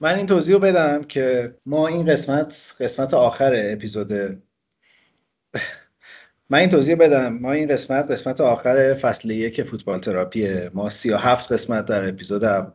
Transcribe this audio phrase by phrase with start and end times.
[0.00, 4.12] من این توضیح رو بدم که ما این قسمت قسمت آخر اپیزود
[6.50, 7.32] من این توضیح بدم.
[7.32, 12.08] ما این قسمت قسمت آخر فصل یک فوتبال تراپیه ما سی و هفت قسمت در
[12.08, 12.72] اپیزود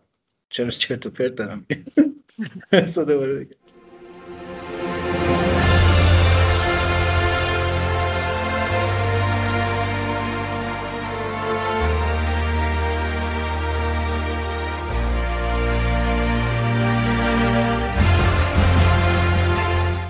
[0.49, 1.65] چرا چرت و پرت دارم؟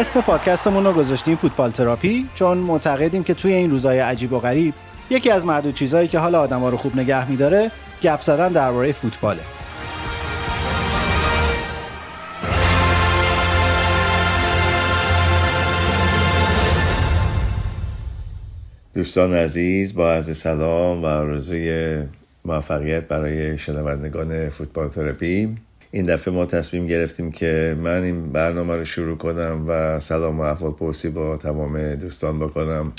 [0.00, 4.74] اسم پادکستمون رو گذاشتیم فوتبال تراپی چون معتقدیم که توی این روزهای عجیب و غریب
[5.10, 7.70] یکی از معدود چیزهایی که حال آدما رو خوب نگه میداره
[8.02, 9.40] گپ زدن درباره فوتباله.
[18.94, 21.98] دوستان عزیز با عرض سلام و آرزوی
[22.44, 25.56] موفقیت برای شنوندگان فوتبال تراپی.
[25.92, 30.42] این دفعه ما تصمیم گرفتیم که من این برنامه رو شروع کنم و سلام و
[30.42, 32.92] احوال پرسی با تمام دوستان بکنم.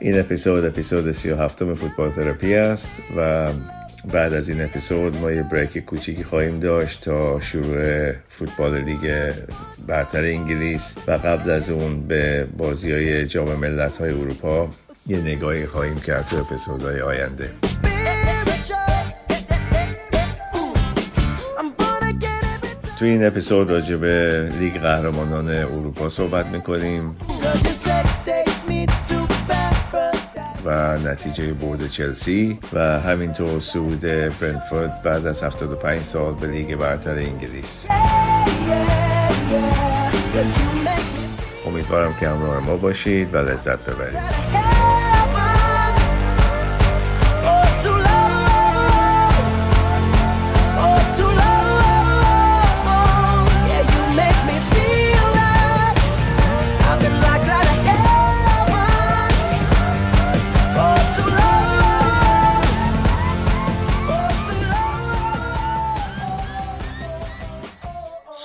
[0.00, 3.48] این اپیزود اپیزود سی و هفتم فوتبال تراپی است و
[4.12, 9.32] بعد از این اپیزود ما یه بریک کوچیکی خواهیم داشت تا شروع فوتبال لیگ
[9.86, 14.68] برتر انگلیس و قبل از اون به بازی های جام ملت های اروپا
[15.06, 17.50] یه نگاهی خواهیم کرد تو اپیزودهای آینده.
[22.98, 27.16] تو این اپیزود راجع به لیگ قهرمانان اروپا صحبت می‌کنیم.
[30.64, 34.00] و نتیجه برد چلسی و همینطور سعود
[34.40, 37.86] برنفورد بعد از 75 سال به لیگ برتر انگلیس.
[41.66, 44.63] امیدوارم که همراه ما باشید و لذت ببرید.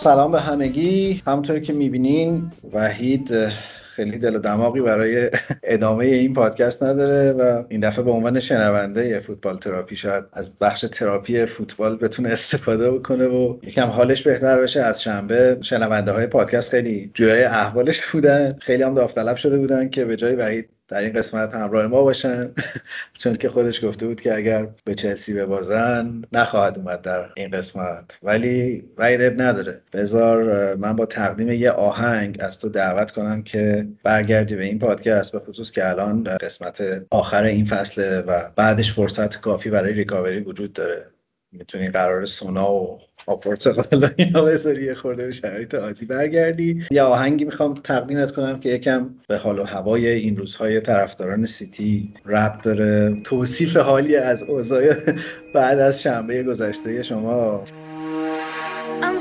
[0.03, 1.21] سلام به همگی.
[1.27, 3.47] همونطوری که می‌بینین وحید
[3.95, 5.29] خیلی دل و دماغی برای
[5.63, 10.85] ادامه این پادکست نداره و این دفعه به عنوان شنونده فوتبال تراپی شاید از بخش
[10.91, 14.81] تراپی فوتبال بتونه استفاده بکنه و یکم حالش بهتر بشه.
[14.81, 18.57] از شنبه شنونده های پادکست خیلی جویای احوالش بودن.
[18.61, 22.51] خیلی هم داوطلب شده بودن که به جای وحید در این قسمت همراه ما باشن.
[23.21, 28.19] چون که خودش گفته بود که اگر به چلسی ببازن نخواهد اومد در این قسمت.
[28.23, 29.81] ولی وعید نداره.
[29.93, 35.31] بذار من با تقدیم یه آهنگ از تو دعوت کنم که برگردی به این پادکست
[35.31, 40.73] به خصوص که الان قسمت آخر این فصله و بعدش فرصت کافی برای ریکاوری وجود
[40.73, 41.05] داره.
[41.51, 46.83] می‌تونی قرار سونا و آب پرتقال اینا بذاری یه خورده به شرایط عادی برگردی.
[46.91, 52.13] یا آهنگی می‌خوام تقدیمت کنم که یکم به حال و هوای این روزهای طرفداران سیتی
[52.25, 53.21] رب داره.
[53.23, 54.93] توصیف حالی از اوضاع
[55.53, 57.63] بعد از شنبه گذشته شما.
[59.01, 59.19] I'm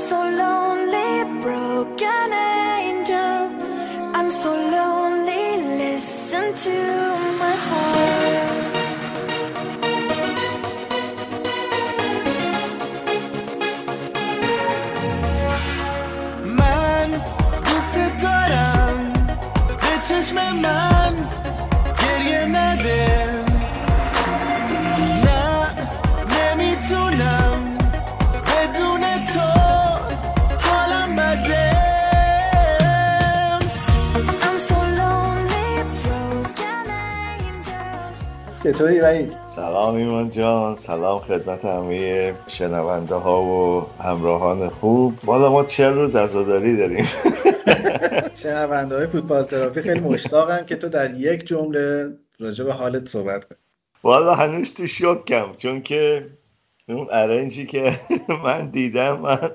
[4.41, 4.51] so
[4.81, 5.45] lonely,
[5.79, 7.08] listen to
[20.29, 20.98] change my mind
[38.71, 45.13] چطوری وحید؟ سلام ایمان جان سلام خدمت همه شنونده ها و همراهان خوب.
[45.25, 47.07] والا ما چه روز عزاداری داریم.
[48.43, 53.45] شنونده های فوتبال تراپی خیلی مشتاقن که تو در یک جمله راجع به حالت صحبت
[53.45, 53.57] کنی.
[54.03, 56.27] والا هنوز تو شوکم چون که
[56.89, 57.99] اون ارنجی که
[58.43, 59.51] من دیدم من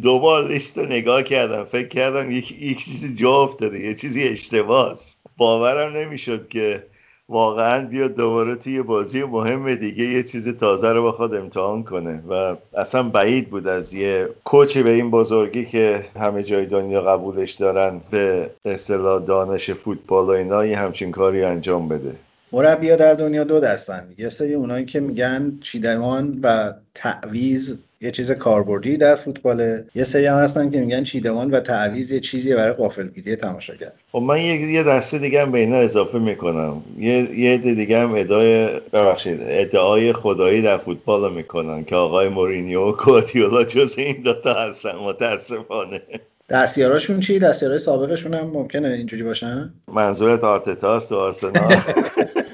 [0.00, 1.64] دوبار لیست رو نگاه کردم.
[1.64, 4.96] فکر کردم یک, یک چیزی جا افتاده یه چیزی اشتباهه
[5.36, 6.84] باورم نمی‌شد که
[7.30, 12.22] واقعا بیاد دوباره توی بازی مهم دیگه یه چیز تازه رو بخواد امتحان کنه.
[12.28, 17.52] و اصلا بعید بود از یه کوچی به این بزرگی که همه جای دنیا قبولش
[17.52, 22.14] دارن به اصطلاح دانش فوتبال و اینا یه همچین کاری انجام بده.
[22.52, 24.08] مربیا در دنیا دو دستن.
[24.18, 29.84] یه سری اونایی که میگن چیدمان و تعویز یه چیز کاربردی در فوتباله.
[29.94, 34.18] یه سری هم هستن که میگن چیدمان و تعویز یه چیزیه برای غافلگیری تماشاگر خب
[34.18, 36.82] من یه, دسته دیگه هم به اینا اضافه می‌کنم.
[36.98, 42.28] یه یه عده دیگه هم ادعای ببخشید ادعای خدایی در فوتبال رو می‌کنن که آقای
[42.28, 44.96] مورینیو و گواردیولا جز این دوتا هستن.
[44.96, 46.00] متاسفانه.
[46.48, 51.76] دستیاراشون چی؟ دستیارای سابقشون هم ممکنه اینجوری باشن؟ منظورت آرتتاست تو آرسنال؟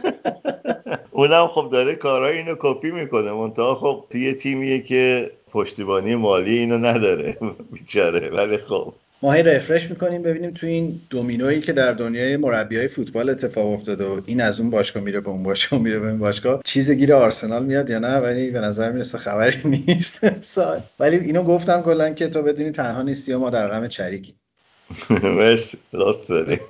[1.14, 3.32] اونم خب داره کارهای اینو کپی می‌کنه.
[3.32, 7.36] منتها خب توی تیمیه که پشتیبانی مالی اینو نداره
[7.72, 8.30] بیچاره.
[8.30, 8.94] ولی خب.
[9.22, 13.66] ما هی رفرش می‌کنیم ببینیم تو این دومینویی که در دنیای مربی های فوتبال اتفاق
[13.66, 16.60] افتاده و این از اون باشگاه میره به اون باشگاه میره به این باشگاه.
[16.64, 19.58] چیز گیر آرسنال میاد یا نه؟ ولی به نظر می‌رسه خبری
[19.88, 20.42] نیست.
[20.42, 24.34] سال ولی اینو گفتم کلا که تو بدونی تنها نیستی و ما در غم چریکی
[25.38, 26.60] مرسی لطف داری.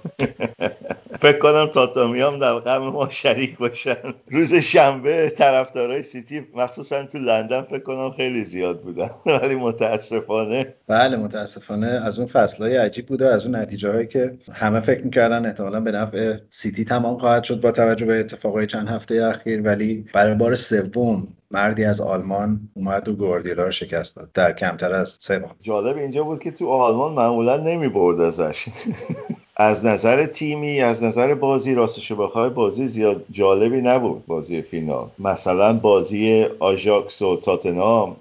[1.21, 4.15] فکر کنم تاتامی هم در غم ما شریک باشن.
[4.31, 9.11] روز شنبه طرفدارای سیتی مخصوصا تو لندن فکر کنم خیلی زیاد بودن.
[9.43, 10.75] ولی متاسفانه.
[10.89, 15.47] بله متاسفانه از اون فصلهای عجیب بوده از اون نتیجه هایی که همه فکر می‌کردن
[15.47, 19.63] احتمالا به نفع سیتی تمام خواهد شد با توجه به اتفاقای چند هفته اخیر.
[19.63, 24.33] ولی برای بار سوم مردی از آلمان اومد و گواردیولا رو شکست داد.
[24.35, 25.57] در کمتر از سه ماه.
[25.61, 28.65] جالب اینجا بود که تو آلمان معمولا نمی برد ازش.
[29.57, 35.07] از نظر تیمی از نظر بازی راستش بخوای بازی زیاد جالبی نبود بازی فینال.
[35.19, 38.17] مثلا بازی آژاکس و تاتنام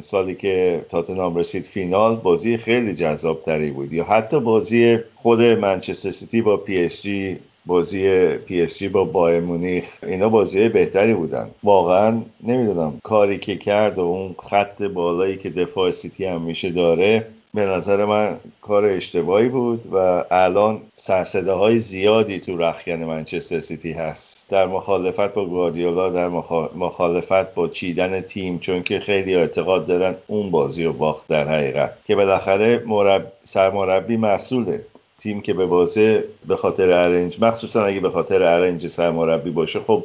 [0.00, 3.92] سالی که تاتنام رسید فینال بازی خیلی جذاب تری بود.
[3.92, 9.04] یا حتی بازی خود منچستر سیتی با پی اس جی بازی پی اس جی با
[9.04, 11.50] بایرن مونیخ اینا بازی بهتری بودن.
[11.62, 17.26] واقعا نمی‌دونم کاری که کرد و اون خط بالایی که دفاع سیتی هم میشه داره
[17.54, 22.92] به نظر من کار اشتباهی بود و الان سر و صدا های زیادی تو رخکن
[22.92, 24.46] منچستر سیتی هست.
[24.50, 26.28] در مخالفت با گواردیولا در
[26.76, 31.92] مخالفت با چیدن تیم چون که خیلی اعتقاد دارن اون بازی رو باخت در حقیقت.
[32.06, 33.32] که بالاخره مرب...
[33.42, 34.80] سرمربی مسئوله
[35.18, 40.04] تیم که به بازه به خاطر ارنج مخصوصا اگه به خاطر ارنج سرمربی باشه خب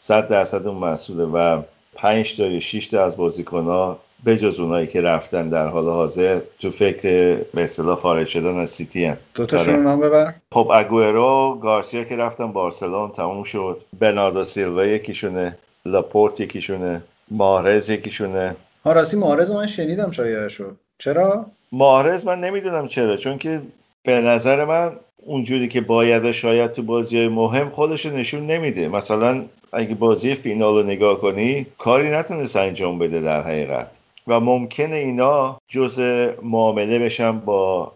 [0.00, 1.62] صد درصد اون مسئوله و
[1.94, 6.40] پنج تا یا 6 تا از بازیکنها به جز اونایی که رفتن در حال حاضر
[6.58, 10.34] تو فکر به اصطلاح خارج شدن از سیتی هم دو تاشون نام ببر.
[10.52, 13.80] خب اگوئرو گارسیا که رفتن بارسلون تموم شد.
[14.00, 15.58] برناردو سیلوا یکیشونه.
[15.86, 17.02] لاپورت یکیشونه.
[17.30, 18.56] مارز یکیشونه.
[18.84, 23.60] ها راستی مارز من شنیدم شایعشو چرا؟ مارز من نمی‌دونم چرا چون که
[24.02, 28.88] به نظر من اونجوری که باید شاید تو بازی های مهم خودش نشون نمیده.
[28.88, 33.98] مثلا اگه بازی فینال رو نگاه کنی کاری نتونست انجام بده در حقیقت.
[34.26, 36.00] و ممکنه اینا جز
[36.42, 37.92] معامله بشن با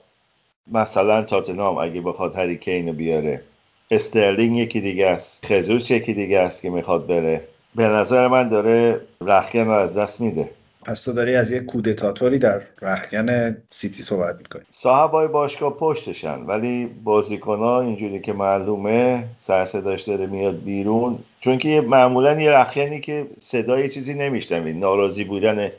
[0.72, 3.42] مثلا تاتنام اگه بخواد هری کین بیاره.
[3.90, 5.46] استرلینگ یکی دیگه است.
[5.46, 7.40] خزوس یکی دیگه است که می‌خواد بره.
[7.74, 10.50] به نظر من داره رخکن رو از دست میده.
[10.84, 14.62] پس تو داری از یک کودتاتوری در رخکن سیتی صحبت می‌کنی.
[14.70, 21.80] صاحبای باشگاه پشتشن ولی بازیکنها اینجوری که معلومه سر صداش داره میاد بیرون چون که
[21.80, 25.70] معمولا یه رخکنی که صدای چیزی نمیشنوی ناراضی بودن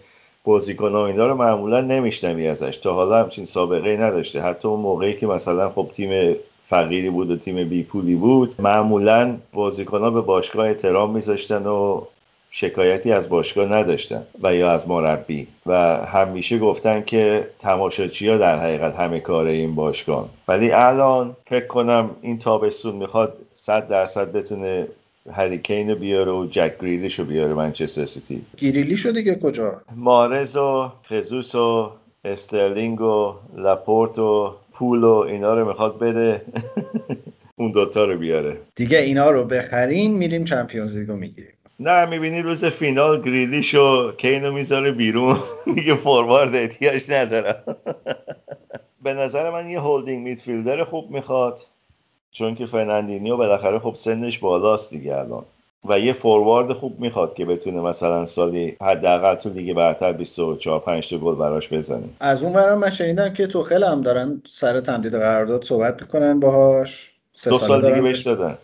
[0.44, 2.78] بازیکن اینا رو معمولا نمیشنوی ازش.
[2.78, 4.42] تا حالا همچین سابقه نداشته.
[4.42, 6.36] حتی اون موقعی که مثلا خب تیم
[6.68, 12.02] فقیری بود و تیم بی پولی بود معمولا بازیکن به باشگاه احترام میذاشتن و
[12.58, 15.48] شکایتی از باشگاه نداشتن و یا از مربی.
[15.66, 21.68] و همیشه گفتن که تماشاچی ها در حقیقت همه کار این باشگاه ولی الان فکر
[21.68, 24.88] کنم این تابستون می‌خواد صد درصد بتونه
[25.32, 28.42] هریکین رو بیاره و جک گریلیش رو بیاره منچستر سیتی.
[28.58, 31.92] گریلی شده دیگه کجا؟ مارز و خزوس و
[32.26, 36.42] استرلینگ و لپورت و پول و اینا رو می‌خواد بده.
[37.58, 38.58] اون دوتا رو بیاره.
[38.76, 41.55] دیگه اینا رو بخرین میریم Champions League و می‌گیریم.
[41.80, 45.38] نه می‌بینی روز فینال گریلیش و کینو می‌ذاره بیرون.
[45.76, 47.64] میگه فوروارد احتیاج ندارم.
[49.04, 51.60] به نظر من یه holding midfielder خوب می‌خواد
[52.32, 55.46] چون که فرناندینیو بالاخره خب سنش بالاست دیگه الان.
[55.90, 61.10] و یه فوروارد خوب می‌خواد که بتونه مثلا سالی حداقل تو لیگ برتر 24 5
[61.10, 62.04] تا گل براش بزنه.
[62.20, 67.12] از اون برم من شنیدم که توخل هم دارن سر تمدید قرارداد صحبت می‌کنن باهاش.
[67.34, 68.58] سه دو سال دیگه بهش دادن.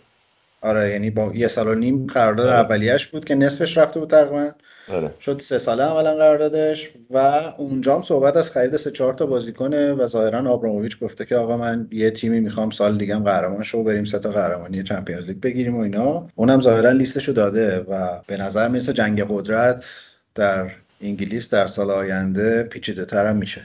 [0.61, 2.55] آره یعنی با یه سال و نیم قرارداد آره.
[2.55, 4.51] اولیش بود که نصفش رفته بود تقریبا.
[4.89, 5.13] آره.
[5.19, 7.17] شد سه ساله عملا قراردادش و
[7.57, 11.57] اونجا هم صحبت از خرید سه چهار تا بازیکنه و ظاهرا آبراموویچ گفته که آقا
[11.57, 15.39] من یه تیمی می‌خوام سال دیگه هم قهرمان شو بریم سه تا قهرمانی چمپیونز لیگ
[15.39, 16.27] بگیریم و اینا.
[16.35, 19.85] اونم ظاهرا لیستشو داده و به نظر می‌رسه جنگ قدرت
[20.35, 23.61] در انگلیس در سال آینده پیچیده تر هم میشه.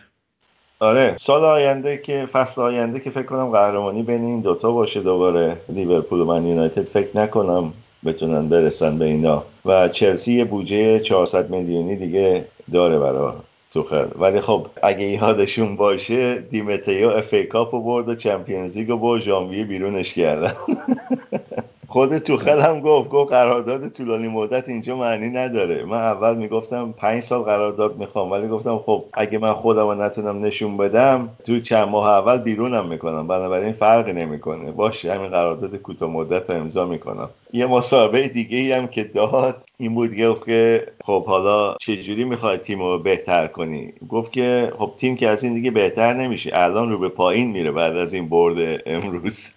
[0.80, 5.56] آره سال آینده که فصل آینده که فکر کنم قهرمانی بین این دوتا باشه دوباره.
[5.68, 7.72] لیورپول و من یونایتد فکر نکنم
[8.04, 9.44] بتونن برسن به اینا.
[9.64, 13.32] و چلسی یه بودجه 400 میلیونی دیگه داره برای
[13.72, 19.18] توخل ولی خب اگه یادتون باشه دی متئو FA Cup برد و Champions League با
[19.18, 20.52] ژانویه بیرونش کردن.
[21.96, 25.84] خود توخل هم گفت گفت قرارداد طولانی مدت اینجا معنی نداره.
[25.84, 30.76] من اول می‌گفتم پنج سال قرارداد می‌خوام ولی گفتم خب اگه من خودم نتونم نشون
[30.76, 33.26] بدم تو چند ماه اول بیرونم می‌کنم.
[33.26, 34.72] بنابراین فرقی نمی‌کنه.
[34.72, 37.28] باشه همین قرارداد کوتاه مدت رو امضا می‌کنم.
[37.52, 42.56] یه مسابقه دیگه ای هم که داد این بود گفت که خب حالا چجوری می‌خوای
[42.56, 46.50] تیم رو بهتر کنی؟ گفت که خب تیم که از این دیگه بهتر نمیشه.
[46.54, 49.50] الان رو به پایین میره بعد از این برد امروز.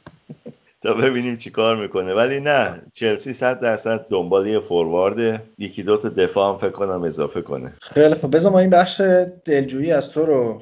[0.82, 2.14] تا ببینیم چی کار می‌کنه.
[2.14, 7.04] ولی نه چلسی صد درصد دنبال یه فوروارد یکی دو تا دفاع هم فکر کنم
[7.04, 7.74] اضافه کنه.
[7.82, 9.02] خیلی خب بذار ما این بخش
[9.46, 10.62] دلجویی از تو رو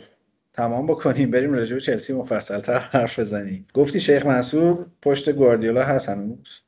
[0.54, 1.32] تمام بکنیم.
[1.32, 3.68] بریم راجع به چلسی مفصلتر حرف بزنیم.
[3.74, 6.60] گفتی شیخ منصور پشت گواردیولا هست هنوز؟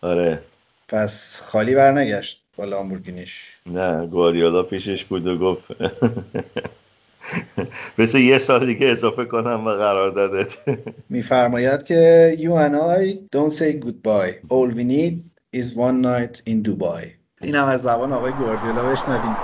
[0.00, 0.42] آره.
[0.88, 3.56] پس خالی برنگشت با لامبورگینیش.
[3.66, 5.68] نه گواریولا پیشش بود و گفت.
[7.98, 10.56] بسه یه سال دیگه اضافه کنم به قراردادت.
[11.08, 14.32] میفرماید که you and I don't say goodbye.
[14.50, 15.14] All we need
[15.52, 17.06] is one night in Dubai.
[17.40, 19.36] این هم از زبان آقای گواردیولا بشنویم.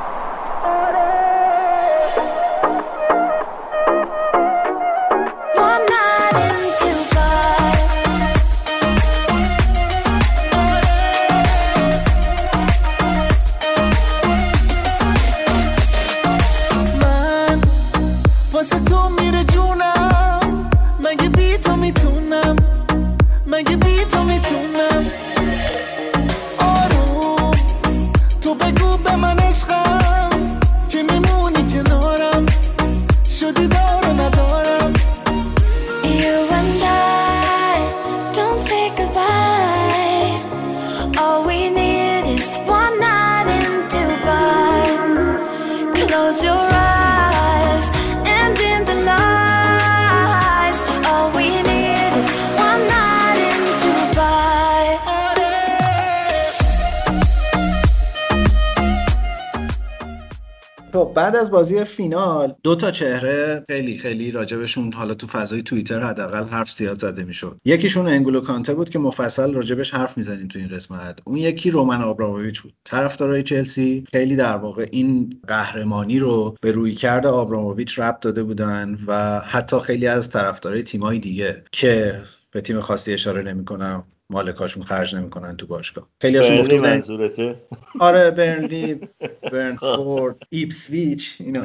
[61.16, 66.44] بعد از بازی فینال دو تا چهره خیلی خیلی راجبشون حالا تو فضای توییتر حداقل
[66.44, 67.58] حرف زیاد زده می‌شد.
[67.64, 71.18] یکیشون انگولو کانته بود که مفصل راجبش حرف می‌زنیم تو این قسمت.
[71.24, 72.74] اون یکی رومن آبراموویچ بود.
[72.84, 78.98] طرفدارای چلسی خیلی در واقع این قهرمانی رو به روی کرده آبراموویچ ربط داده بودن
[79.06, 82.20] و حتی خیلی از طرفدارای تیمای دیگه که
[82.50, 84.04] به تیم خاصی اشاره نمی‌کنم.
[84.30, 86.08] مالکاشون خرج نمی‌کنن تو باشگاه.
[86.20, 87.56] خیلی هاشون گفته بودن منظورته.
[88.00, 89.00] آره برنلی
[89.52, 91.62] برنفورد ایپسویچ اینا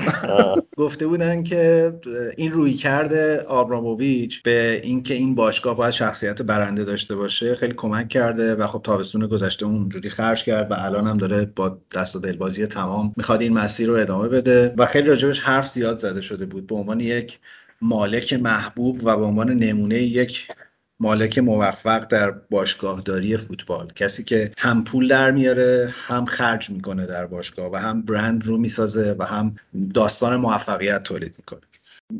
[0.77, 1.93] گفته بودن که
[2.37, 8.09] این روی کرده آبراموویچ به اینکه این باشگاه باید شخصیت برنده داشته باشه خیلی کمک
[8.09, 12.19] کرده و خب تابستون گذشته اونجوری خرج کرد و الان هم داره با دست و
[12.19, 16.45] دلبازی تمام می‌خواد این مسیر رو ادامه بده و خیلی راجبش حرف زیاد زده شده
[16.45, 16.67] بود.
[16.67, 17.39] به عنوان یک
[17.81, 20.47] مالک محبوب و به عنوان نمونه یک
[21.01, 23.87] مالک موفق در باشگاهداری فوتبال.
[23.95, 28.57] کسی که هم پول در میاره هم خرج می‌کنه در باشگاه و هم برند رو
[28.57, 29.55] می‌سازه و هم
[29.93, 31.61] داستان موفقیت تولید می‌کنه.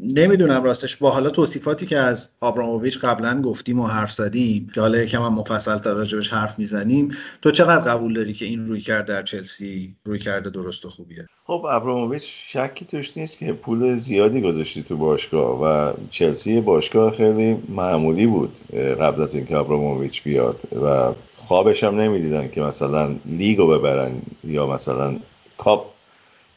[0.04, 0.96] نمی‌دونم راستش.
[0.96, 5.34] با حالا توصیفاتی که از آبراموویچ قبلا گفتیم و حرف زدیم که حالا یکم هم
[5.34, 9.96] مفصل تر راجبش حرف می‌زنیم تو چقدر قبول داری که این روی کرد در چلسی
[10.06, 14.98] روی کرده درست و خوبیه؟ خب ابراموویچ شکی توش نیست که پول زیادی گذاشتی تو
[14.98, 18.60] باشگاه و چلسی باشگاه خیلی معمولی بود
[19.02, 24.12] قبل از اینکه ابراموویچ بیاد و خوابش هم نمی‌دیدن که مثلا لیگو ببرن
[24.44, 25.16] یا مثلا
[25.58, 25.92] کاپ.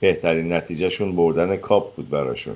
[0.00, 2.55] بهترین نتیجهشون بردن کاپ بود براشون.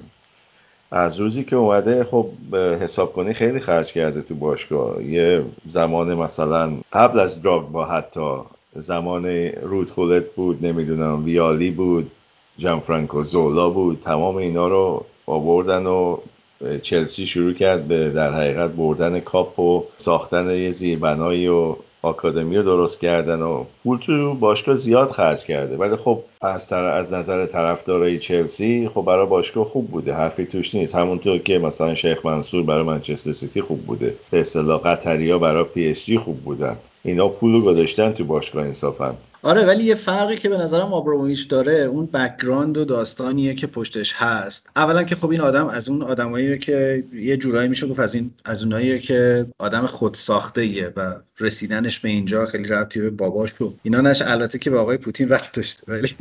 [0.90, 5.02] از روزی که اومده خب حساب کنی خیلی خرج کرده تو باشگاه.
[5.04, 8.37] یه زمان مثلا قبل از دراگبا حتی
[8.76, 12.11] زمان رود خولت بود نمی‌دونم ویالی بود
[12.59, 16.16] جان فرانکو زولا بود تمام اینا رو آوردن و
[16.83, 23.00] چلسی شروع کرد به در حقیقت بردن کاپ و ساختن یه زیربنایی و آکادمی درست
[23.00, 25.76] کردن و پول تو باشگاه زیاد خرج کرده.
[25.76, 26.85] ولی خب از, تر...
[26.85, 30.14] از نظر طرفدارای چلسی خب برای باشگاه خوب بوده.
[30.14, 30.95] حرفی توش نیست.
[30.95, 34.14] همونطور که مثلا شیخ منصور برای منچستر سیتی خوب بوده.
[34.31, 36.76] به اصطلاح قطریا برای پی اس جی خوب بودن.
[37.05, 39.14] اینا پول گذاشتن تو باشگاه انصافا.
[39.42, 44.12] آره ولی یه فرقی که به نظرم آبرومویچ داره اون background و داستانیه که پشتش
[44.16, 44.71] هست.
[44.76, 48.30] اولا که خب این آدم از اون آدماییه که یه جورایی میشه گفت از این
[48.45, 53.50] از اوناییه که آدم خود ساخته ایه و رسیدنش به اینجا خیلی ربطی به باباش
[53.59, 56.14] رو اینا نش البته که به آقای پوتین رفت داشته ولی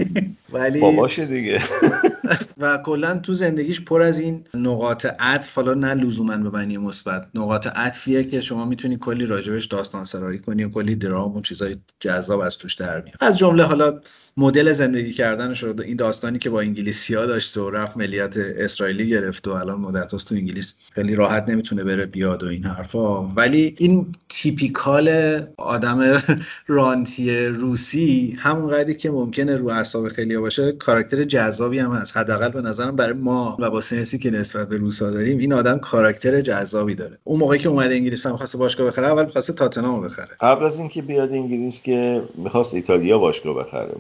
[0.54, 1.62] ولی باباشه دیگه.
[2.58, 7.28] و کلا تو زندگیش پر از این نقاط عطف حالا نه لزوما به معنی مثبت.
[7.36, 11.78] نقاط عطفیه که شما می‌تونی کلی راجبش داستان سرایی کنی و کلی درام و چیزای
[12.00, 13.18] جذاب از توش در میاد.
[13.20, 14.00] از جمله حالا
[14.40, 19.10] مدل زندگی کردنش رو این داستانی که با انگلیسی ها داشته و رفت ملیت اسرائیلی
[19.10, 20.74] گرفت و الان مدت تو انگلیس.
[20.92, 23.24] خیلی راحت نمی‌تونه بره بیاد و این حرفا.
[23.24, 25.10] ولی این تیپیکال
[25.58, 26.22] آدم
[26.68, 32.18] رانتی روسی همون قدری که ممکنه رو اعصاب خیلی باشه کاراکتر جذابی هم هست.
[32.18, 35.80] حداقل به نظرم برای ما و با سنسی که نسبت به روسا داریم این آدم
[35.80, 37.18] کاراکتر جذابی داره.
[37.24, 40.30] اون موقعی که اومده انگلیس هم خواست باشگاه بخره اول خواست تاتنهام بخره.
[40.40, 43.96] قبل از اینکه بیاد انگلیس که می‌خواست ایتالیا باشگاه بخره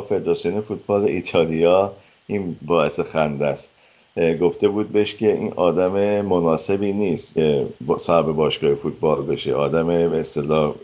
[0.00, 1.92] فدراسیون فوتبال ایتالیا
[2.26, 3.70] این باعث خنده است.
[4.40, 7.66] گفته بود بهش که این آدم مناسبی نیست که
[7.98, 9.54] صاحب باشگاه فوتبال بشه.
[9.54, 10.74] آدم به اصطلاح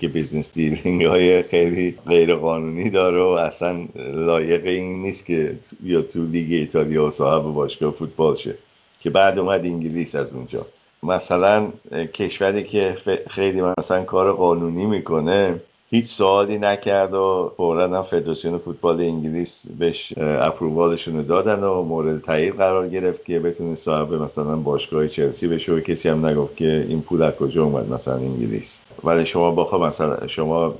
[0.00, 3.84] که business dealing های خیلی غیر قانونی داره و اصلا
[4.14, 8.54] لایق این نیست که یا تو لیگ ایتالیا و صاحب باشگاه فوتبال شه.
[9.00, 10.66] که بعد اومد انگلیس از اونجا.
[11.02, 11.68] مثلا
[12.14, 12.96] کشوری که
[13.30, 20.14] خیلی مثلا کار قانونی می‌کنه هیچ سوالی نکرد و فورا هم فدراسیون فوتبال انگلیس بهش
[20.18, 25.48] approval شون رو دادن و مورد تایید قرار گرفت که بتونه صاحب مثلا باشگاه چلسی
[25.48, 28.82] بشه و کسی هم نگفت که این پول از کجا اومد مثلا انگلیس.
[29.04, 30.74] ولی شما بخوا مثلا شما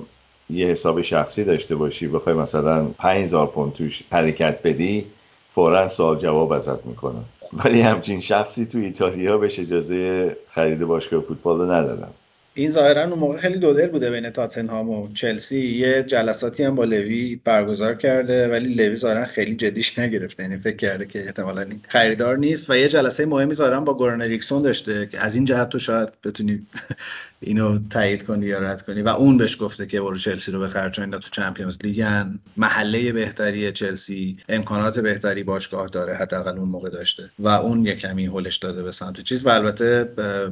[0.49, 5.05] یه حساب شخصی داشته باشی بخوای مثلا 5000 پوند توش حرکت بدی
[5.49, 7.23] فورا سوال جواب ازت می‌کنن.
[7.53, 12.09] ولی همچین شخصی تو ایتالیا بهش اجازه خرید باشگاه فوتبال رو ندادن.
[12.57, 15.59] این ظاهرا اون موقع خیلی دودل بوده بین تاتنهام و چلسی.
[15.59, 20.43] یه جلساتی هم با لوی برگزار کرده ولی لوی ظاهرا خیلی جدیش نگرفته.
[20.43, 22.69] یعنی فکر کرده که احتمالاً خریدار نیست.
[22.69, 26.09] و یه جلسه مهمی ظاهرا با گورن اریکسون داشته که از این جهت تو شاید
[26.23, 26.67] بتونی
[27.39, 29.01] اینو تایید کنی یا رد کنی.
[29.01, 33.11] و اون بهش گفته که برو چلسی رو بخر چون اینا تو چمپیونز لیگن محله
[33.11, 37.29] بهتری چلسی امکانات بهتری باشگاه داره حداقل اون موقع داشته.
[37.39, 39.45] و اون یه کمی هولش داده به سمت چیز.
[39.45, 40.03] و البته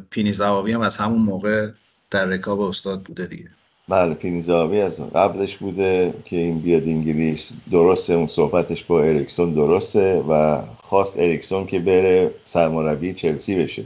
[0.09, 1.69] پینی زوابی هم از همون موقع
[2.15, 3.49] در رکاب استاد بوده دیگه.
[3.89, 7.51] بله پینیزاوی از قبلش بوده که این بیاد انگلیس.
[7.71, 13.83] درسته اون صحبتش با اریکسون درسته و خواست اریکسون که بره سرمربی چلسی بشه.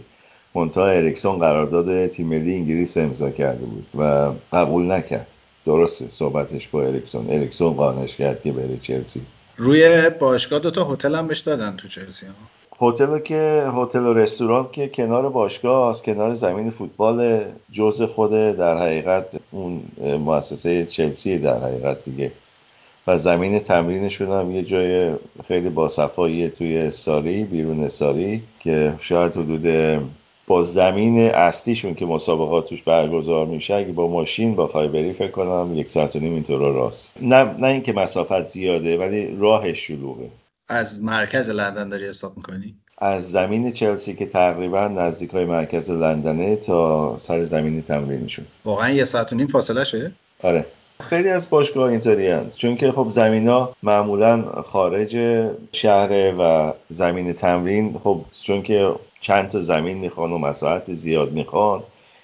[0.56, 5.28] منتها اریکسون قرارداد تیم ملی انگلیس امضا کرده بود و قبول نکرد.
[5.66, 7.30] درسته صحبتش با اریکسون.
[7.30, 9.22] اریکسون قانعش کرد که بره چلسی.
[9.58, 12.59] روی باشگاه دو تا هتل هم بهش دادن تو چلسی ها.
[12.82, 18.78] هتل که هتل و رستوران که کنار باشگاه است کنار زمین فوتبال جزء خود در
[18.78, 19.82] حقیقت اون
[20.26, 22.32] مؤسسه چلسی در حقیقت دیگه.
[23.08, 25.12] و زمین تمرینشون هم یه جای
[25.48, 29.68] خیلی باصفایی توی ساری بیرون ساری که شاید حدود
[30.48, 35.72] با زمین اصلیشون که مسابقات توش برگزار میشه اگه با ماشین بخوای بری فکر کنم
[35.76, 37.12] یک ساعت و نیم اینطور راست.
[37.22, 40.30] نه نه اینکه مسافت زیاده ولی راهش شلوغه.
[40.70, 46.56] از مرکز لندن داری حساب می‌کنی؟ از زمین چلسی که تقریبا نزدیک های مرکز لندنه
[46.56, 50.12] تا سر زمین تمرینشون واقعا یه ساعت و نیم فاصله شه
[50.44, 50.66] آره.
[51.04, 55.18] خیلی از باشگاه اینطوری هست چون که خب زمین ها معمولا خارج
[55.72, 61.84] شهر و زمین تمرین خب چون که چند تا زمین می‌خوان و مساحت زیاد می‌خوان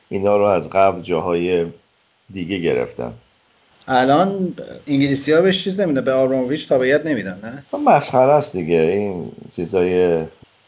[0.10, 1.66] اینا رو از قبل جاهای
[2.34, 3.14] دیگه گرفتن.
[3.88, 4.54] الان
[4.88, 8.78] انگلیسی ها بهش چیز نمیده به آرومویچ تابعیت نمیدن نه؟ مسخره است دیگه.
[8.78, 10.18] این چیزای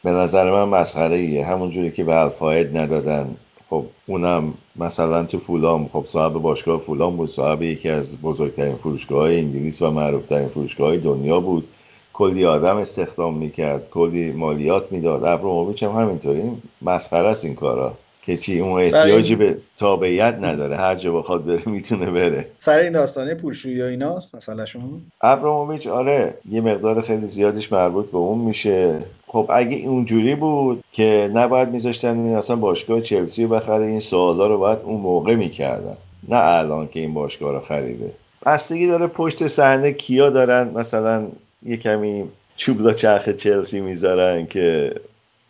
[0.04, 1.46] به نظر من مسخره ایه.
[1.46, 3.36] همون جوری که به الفاید ندادن.
[3.70, 7.30] خب اونم مثلا تو فولام خب صاحب باشگاه فولام بود.
[7.30, 11.68] صاحب یکی از بزرگترین فروشگاه های انگلیس و معروفترین فروشگاه های دنیا بود.
[12.14, 15.24] کلی آدم استخدام می‌کرد کلی مالیات می‌داد.
[15.24, 16.42] ابراموویچ هم همینطوری.
[16.82, 17.94] مسخره است این کارا.
[18.28, 20.78] که چی اون احتیاجی به تابعیت نداره.
[20.78, 22.48] هر جا بخواد بره می‌تونه بره.
[22.58, 24.84] سر این داستانه پولشویی و ایناست مثلا شما
[25.22, 26.34] ابراموویچ آره.
[26.50, 29.00] یه مقدار خیلی زیادش مربوط به اون میشه.
[29.28, 34.48] خب اگه اونجوری بود که نباید میذاشتن این اصلا باشگاه چلسی رو بخره این سوالا
[34.48, 35.98] رو باید اون موقع می‌کردن.
[36.30, 38.12] نه الان که این باشگاه رو خریده.
[38.46, 40.72] بستگی داره پشت صحنه کیا دارن.
[40.76, 41.28] مثلا
[41.64, 42.24] یه کمی
[42.56, 44.96] چوبلا چرخ چلسی می‌ذارن که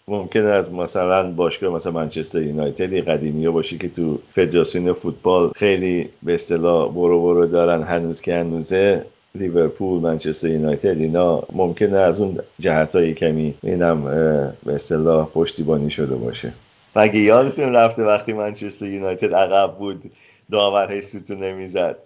[0.09, 6.33] ممکنه از مثلا باشگاه مثلا منچستر یونایتد قدیمی باشی که تو فدراسیون فوتبال خیلی به
[6.33, 9.05] اصطلاح برو برو دارن هنوز که هنوزه.
[9.35, 14.03] لیورپول منچستر یونایتد اینا ممکنه از اون جهت های کمی اینم
[14.65, 16.53] به اصطلاح پشتیبانی شده باشه.
[16.95, 20.11] مگه یادتون رفته وقتی منچستر یونایتد عقب بود
[20.51, 21.97] داور سوتو نمی‌زد؟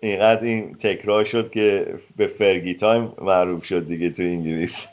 [0.00, 4.88] اینقدر این تکرار شد که به Fergie time معروف شد دیگه تو انگلیس.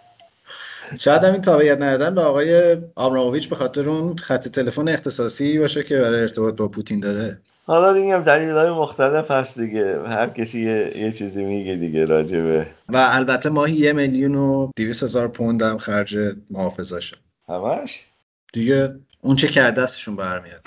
[0.99, 5.83] شاید هم این تابعیت ندادن به آقای آبراموویچ به خاطر اون خط تلفن اختصاصی باشه
[5.83, 7.41] که برای ارتباط با پوتین داره.
[7.65, 9.99] حالا دیگه هم دلیل های مختلف هست دیگه.
[10.07, 15.03] هر کسی یه, یه چیزی میگه دیگه راجبه و البته ماهی یه میلیون و دویست
[15.03, 16.17] هزار پوند هم خرج
[16.51, 17.17] محافظاشه
[17.49, 18.05] همش؟
[18.53, 20.61] دیگه اون چه که دستشون برمیاد.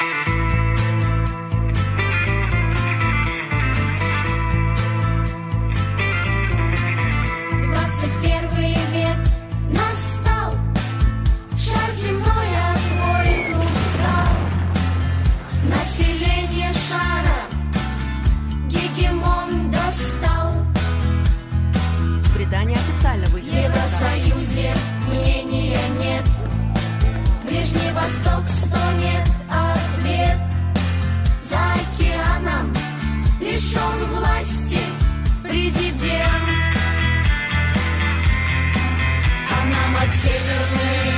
[40.02, 41.09] I'd take the rain.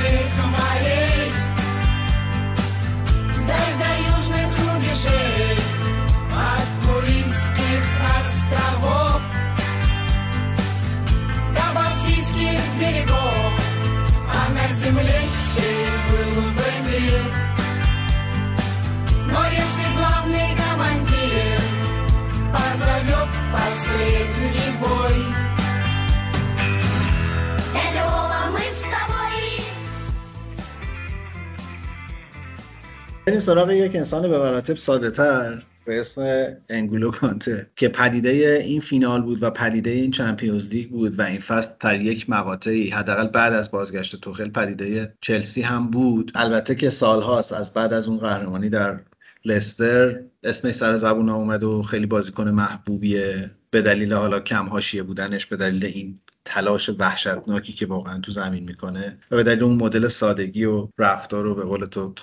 [33.25, 38.81] بریم سراغ یک انسان به مراتب ساده تر به اسم انگولو کانته که پدیده این
[38.81, 43.27] فینال بود و پدیده این چمپیونز لیگ بود و این فصل در یک مقاطعی حداقل
[43.27, 46.31] بعد از بازگشت توخل پدیده چلسی هم بود.
[46.35, 48.99] البته که سالهاست از بعد از اون قهرمانی در
[49.45, 55.45] لستر اسمش سر زبون اومد و خیلی بازیکن محبوبیه به دلیل حالا کم حاشیه بودنش
[55.45, 60.07] به دلیل این تلاش وحشتناکی که واقعا تو زمین می‌کنه و به دلیل اون مدل
[60.07, 62.13] سادگی و رفتار و به قول تو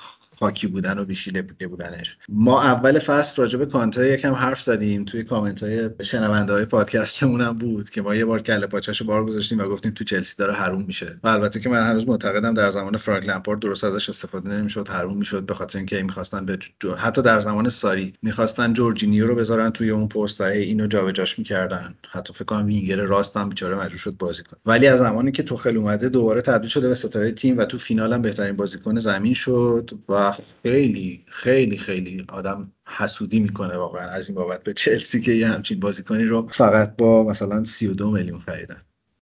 [0.42, 2.16] خاکی بودن و بیشیله بودنش.
[2.28, 5.04] ما اول فصل راجع به کانته یکم حرف زدیم.
[5.04, 9.26] توی کامنت های شنونده های پادکستمون هم بود که ما یه بار کله پاچش بار
[9.26, 11.16] گذاشتیم و گفتیم تو چلسی داره حروم میشه.
[11.24, 15.16] و البته که من هنوز معتقدم در زمان فرانک لمپارد درست ازش استفاده نمی‌شد حروم
[15.16, 19.70] می‌شد به خاطر اینکه می‌خواستن به جو- حتی در زمان ساری می‌خواستن جورجینیو رو بذارن
[19.70, 21.94] توی اون پست و اینو جابجاش می‌کردن.
[22.10, 24.60] حتی فکر کنم وینگر راست هم بیچاره مجبور شد بازی کنه.
[24.66, 28.12] ولی از زمانی که توخل اومده دوباره تبدیل شده به ستاره تیم و تو فینال
[28.12, 30.29] هم بهترین بازیکن زمین شد و
[30.62, 34.62] خیلی خیلی خیلی آدم حسودی می‌کنه واقعا از این بابت.
[34.62, 38.82] به چلسی که یه همچین بازیکنی رو فقط با مثلا 32 میلیون خریدن.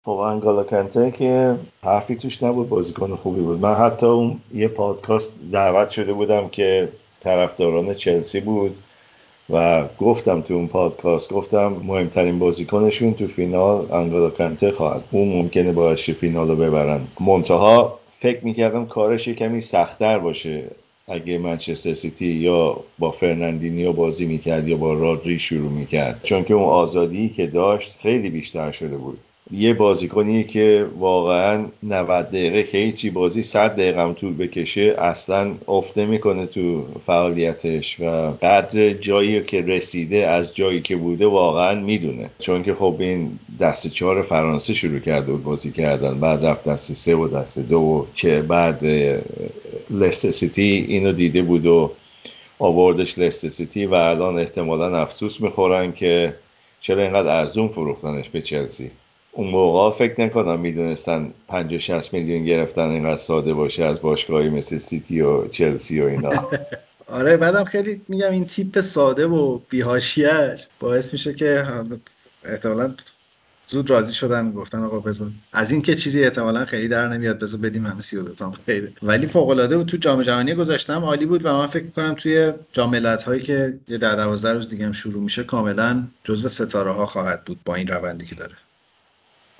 [0.06, 3.60] خب انگالا کنته که حرفی توش نبود بازیکن خوبی بود.
[3.60, 6.90] من حتی اون یه پادکاست دعوت شده بودم که
[7.20, 8.78] طرفداران چلسی بود
[9.50, 15.72] و گفتم تو اون پادکاست گفتم مهمترین بازیکنشون تو فینال انگالا کنته خواهد اون ممکنه
[15.72, 17.02] باعث شه فینال رو ببرن.
[17.20, 20.64] منتها فکر می‌کردم کارش یه کمی سختتر باشه.
[21.08, 26.20] اگه منچستر سیتی یا با فرناندینیو بازی می‌کرد یا با رودری شروع می‌کرد.
[26.24, 29.20] چون که اون آزادی که داشت خیلی بیشتر شده بود.
[29.58, 35.52] یه بازیکنی که واقعا 90 دقیقه که هیچی بازی 100 دقیقه هم طول بکشه اصلا
[35.68, 42.30] افت نمی‌کنه تو فعالیتش و قدر جایی که رسیده از جایی که بوده واقعا می‌دونه.
[42.40, 46.94] چون که خب این دسته چهار فرانسه شروع کرده بود بازی کردن بعد رفت دسته
[46.94, 48.86] سه و دسته دو و چه بعد
[49.90, 51.92] لستر سیتی اینو دیده بود و
[52.60, 56.34] آوردش لستر سیتی و الان احتمالا افسوس می‌خورن که
[56.82, 58.92] چرا اینقدر ارزون فروختنش به چلسی.
[59.36, 64.78] اون موقع فکر نکنم می‌دونستن 50 60 میلیون گرفتن اینقدر ساده باشه از باشگاهی مثل
[64.78, 66.50] سیتی و چلسی و اینا.
[67.08, 71.66] آره بعدم خیلی میگم این تیپ ساده و بی حاشیش باعث میشه که
[72.46, 72.96] احتمالا
[73.68, 75.32] زود راضی شدن گفتن آقا بذار.
[75.54, 78.94] از این که چیزی احتمالا خیلی در نمیاد بذار بدیم همه 32 تا هم خیره.
[79.04, 82.14] ولی فوق العاده بود تو جام جهانی گذشته هم عالی بود و من فکر کنم
[82.14, 86.50] توی جام ملت هایی که یه ده 12 روز دیگه هم شروع میشه کاملا جزو
[86.50, 88.54] ستاره ها خواهد بود با این روندی که داره.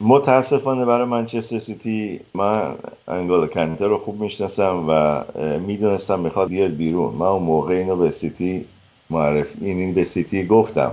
[0.06, 2.76] متاسفانه برای منچستر سیتی من
[3.08, 5.24] انگولو کانته رو خوب می‌شناسم و
[5.60, 7.14] می‌دونستم می‌خواد بیاد بیرون.
[7.16, 8.66] من اون موقع اینو به سیتی
[9.10, 10.92] معرفی این به سیتی گفتم.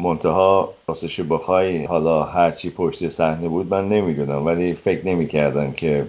[0.00, 6.06] منتها راستش بخوای حالا هرچی پشت صحنه بود من نمی‌دونم ولی فکر نمی‌کردم که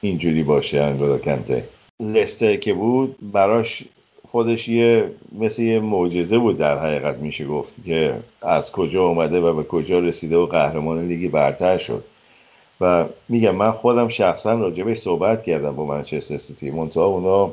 [0.00, 1.64] اینجوری باشه انگولو کانته
[2.00, 3.84] لستر که بود براش
[4.34, 9.54] خودش یه مثل یه معجزه بود در حقیقت میشه گفت که از کجا اومده و
[9.54, 12.04] به کجا رسیده و قهرمان لیگ برتر شد.
[12.80, 16.70] و میگم من خودم شخصا راجبش صحبت کردم با منچستر سیتی.
[16.70, 17.50] منتها اونا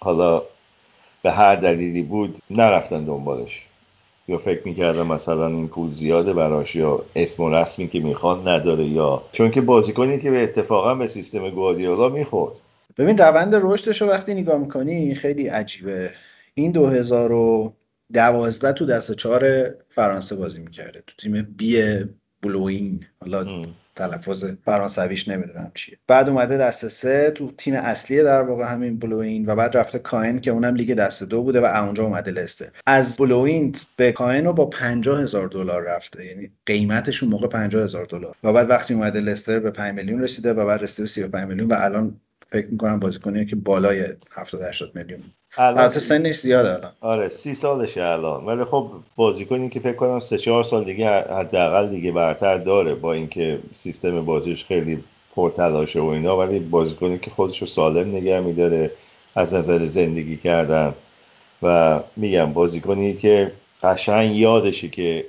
[0.00, 0.42] حالا
[1.22, 3.66] به هر دلیلی بود نرفتن دنبالش.
[4.28, 8.84] یا فکر می‌کردم مثلا این پول زیاده براش یا اسم و رسمی که می‌خواد نداره
[8.84, 12.54] یا چون که بازیکنی که به اتفاقا به سیستم گواردیولا می‌خورد.
[12.96, 16.10] ببین روند رشدش رو وقتی نگاه می‌کنی خیلی عجیبه.
[16.54, 21.02] این 2012 تو دست چهار فرانسه بازی می‌کرده.
[21.06, 21.82] تو تیم بی
[22.42, 25.98] بلوین حالا تلفظ فرانسویش نمی‌دونم چیه.
[26.08, 30.40] بعد اومده دست سه تو تیم اصلی در واقع همین بلوین و بعد رفته کاین
[30.40, 32.68] که اونم لیگ دست دو بوده و اونجا اومده لستر.
[32.86, 36.26] از بلوین به کاین رو با 50 هزار دلار رفته.
[36.26, 38.36] یعنی قیمتش اون موقع 50 هزار دلار.
[38.44, 41.68] و بعد وقتی اومده لستر به 5 میلیون رسیده و بعد رسیده به 35 میلیون
[41.68, 42.20] و الان
[42.52, 45.20] فکر می‌کنم بازیکنیه که بالای 70 80 میلیون.
[45.56, 46.92] البته سنش زیاده الان.
[47.00, 48.44] آره سی سالشه الان.
[48.44, 53.12] ولی خب بازیکنی که فکر کنم سه چهار سال دیگه حداقل دیگه برتر داره با
[53.12, 55.04] اینکه سیستم بازیش خیلی
[55.36, 56.38] پرتلاشه و اینا.
[56.38, 58.90] ولی بازیکنی که خودش رو سالم نگه میداره
[59.34, 60.94] از نظر زندگی کردن.
[61.62, 65.24] و میگم بازیکنی که قشنگ یادشه که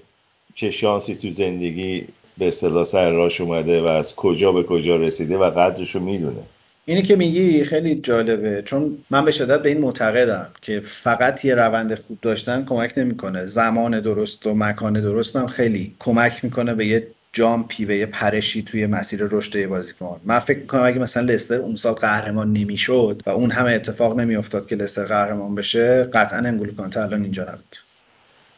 [0.55, 2.07] چه شانسی تو زندگی
[2.37, 6.43] به اصطلاح سر راش اومده و از کجا به کجا رسیده و قدرش رو می‌دونه.
[6.85, 11.55] اینی که میگی خیلی جالبه چون من به شدت به این معتقدم که فقط یه
[11.55, 13.45] روند خوب داشتن کمک نمی‌کنه.
[13.45, 18.61] زمان درست و مکان درست هم خیلی کمک می‌کنه به یه جامپی به یه پرشی
[18.61, 20.21] توی مسیر رشد بازیکن.
[20.25, 24.67] من فکر می‌کنم اگه مثلا لستر اون سال قهرمان نمی‌شد و اون همه اتفاق نمیافتاد
[24.67, 27.75] که لستر قهرمان بشه قطعا انگولو کانته الان اینجا نبود.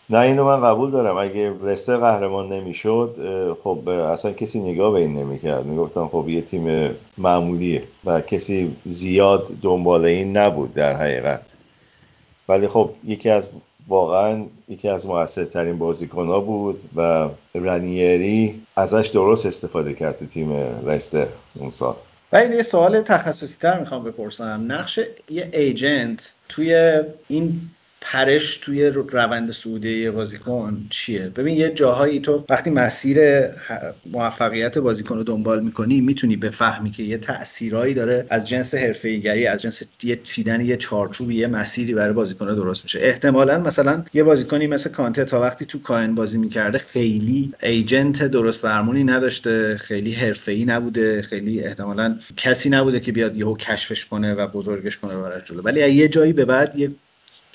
[0.10, 1.18] نه اینو من قبول دارم.
[1.18, 3.16] اگه لستر قهرمان نمی‌شد
[3.64, 5.66] خب اصلا کسی نگاه به این نمی‌کرد.
[5.66, 11.56] می‌گفتن خب یه تیم معمولیه و کسی زیاد دنبال این نبود در حقیقت.
[12.50, 13.48] ولی خب یکی از
[13.88, 20.52] واقعا یکی از موثرترین بازیکن ها بود و رنیری ازش درست استفاده کرد تو تیم
[20.90, 21.28] لستر
[21.60, 21.96] اون سال.
[22.34, 24.66] این یه سوال تخصصی تر می‌خوام بپرسم.
[24.68, 27.62] نقش یه ایجنت توی این
[28.08, 33.20] پرش توی روند سعودی بازیکن چیه؟ ببین یه جاهایی تو وقتی مسیر
[34.12, 39.62] موفقیت بازیکن رو دنبال می‌کنی می‌تونی بفهمی که یه تاثیرایی داره از جنس حرفه‌ایگری از
[39.62, 43.00] جنس یه چیدن یه چارچوب یه مسیری برای بازیکن درست میشه.
[43.02, 48.64] احتمالا مثلا یه بازیکنی مثل کانته تا وقتی تو کاین بازی می‌کرده خیلی ایجنت درست
[48.64, 54.48] درمونی نداشته خیلی حرفه‌ای نبوده خیلی احتمالا کسی نبوده که بیاد یهو کشفش کنه و
[54.48, 55.62] بزرگش کنه براش جلو.
[55.62, 56.92] ولی یه جایی به بعد یه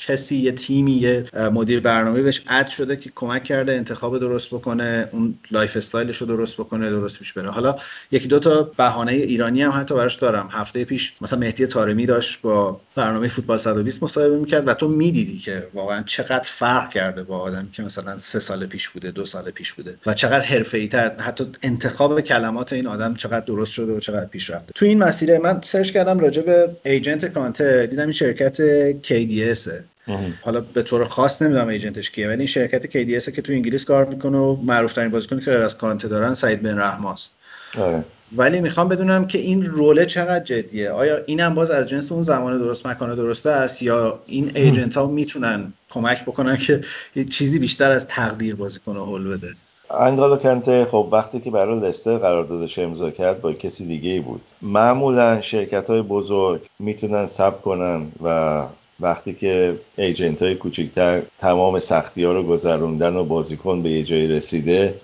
[0.06, 5.08] کسی یه تیمی یه مدیر برنامه بهش add شده که کمک کرده انتخاب درست بکنه
[5.12, 7.50] اون lifestyle ش رو درست بکنه درست پیش بره.
[7.50, 7.76] حالا
[8.10, 10.48] یکی دو تا نمونه ایرانی هم حتی براش دارم.
[10.52, 15.38] هفته پیش مثلا مهدی تارمی داشت با برنامه فوتبال 120 مصاحبه می‌کرد و تو می‌دیدی
[15.38, 19.50] که واقعا چقدر فرق کرده با آدمی که مثلا سه سال پیش بوده دو سال
[19.50, 24.00] پیش بوده و چقدر حرفه‌ای تر حتی انتخاب کلمات این آدم چقدر درست شده و
[24.00, 24.72] چقدر پیش رفته.
[24.74, 28.56] تو این مسیر من search کردم راجع به agent کانته دیدم این شرکت
[29.02, 29.70] KDS
[30.42, 34.04] حالا به طور خاص نمی‌دونم ایجنتش کیه ولی این شرکت KDS که تو انگلیس کار
[34.04, 37.34] می‌کنه و معروف ترین بازیکنی که غیر از کانته دارن سعید بن رحماست.
[37.78, 38.04] آره.
[38.36, 42.58] ولی می‌خوام بدونم که این روله چقدر جدیه؟ آیا اینم باز از جنس اون زمان
[42.58, 46.80] درست مکان درسته است یا این ایجنت ها می‌تونن کمک بکنن که
[47.16, 49.48] یه چیزی بیشتر از تقدیر بازیکن رو حل بده؟
[50.00, 54.42] انگالو کنته خب وقتی که برای لستر قراردادش امضا کرد با کسی دیگه ای بود.
[54.62, 58.62] معمولا شرکت های بزرگ می‌تونن سب کنن و
[59.00, 64.26] وقتی که ایجنت های کوچکتر تمام سختی ها رو گذروندن و بازیکن به یه جایی
[64.26, 64.94] رسیده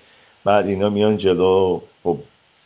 [0.43, 2.17] بعد اینا میان جلو خب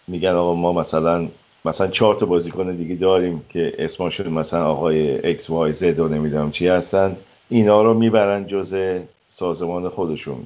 [0.08, 1.28] میگن آقا ما مثلا
[1.66, 6.52] مثلا چهار تا بازیکن دیگه داریم که اسمشون مثلا آقای X Y Z و نمی‌دونم
[6.52, 7.18] چی هستن.
[7.50, 10.38] اینا رو می‌برن جزء سازمان خودشون.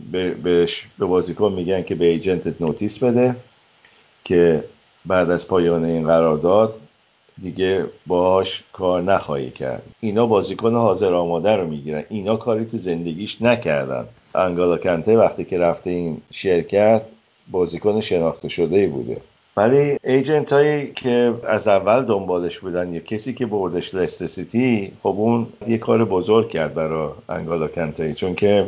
[0.43, 3.35] بهش به بازیکن میگن که به ایجنتت نوتیس بده
[4.23, 4.63] که
[5.05, 6.79] بعد از پایان این قرارداد
[7.41, 9.83] دیگه باش کار نخواهی کرد.
[9.99, 12.03] اینا بازیکن حاضر آماده رو می‌گیرن.
[12.09, 14.05] اینا کاری تو زندگیش نکردن.
[14.35, 17.01] انگالا کنته وقتی که رفته این شرکت
[17.51, 19.17] بازیکن شناخته شده بوده.
[19.57, 25.15] ولی ایجنت هایی که از اول دنبالش بودن یا کسی که بردش لست سیتی خب
[25.17, 28.13] اون یه کار بزرگ کرد برای انگالا کنته.
[28.13, 28.67] چون که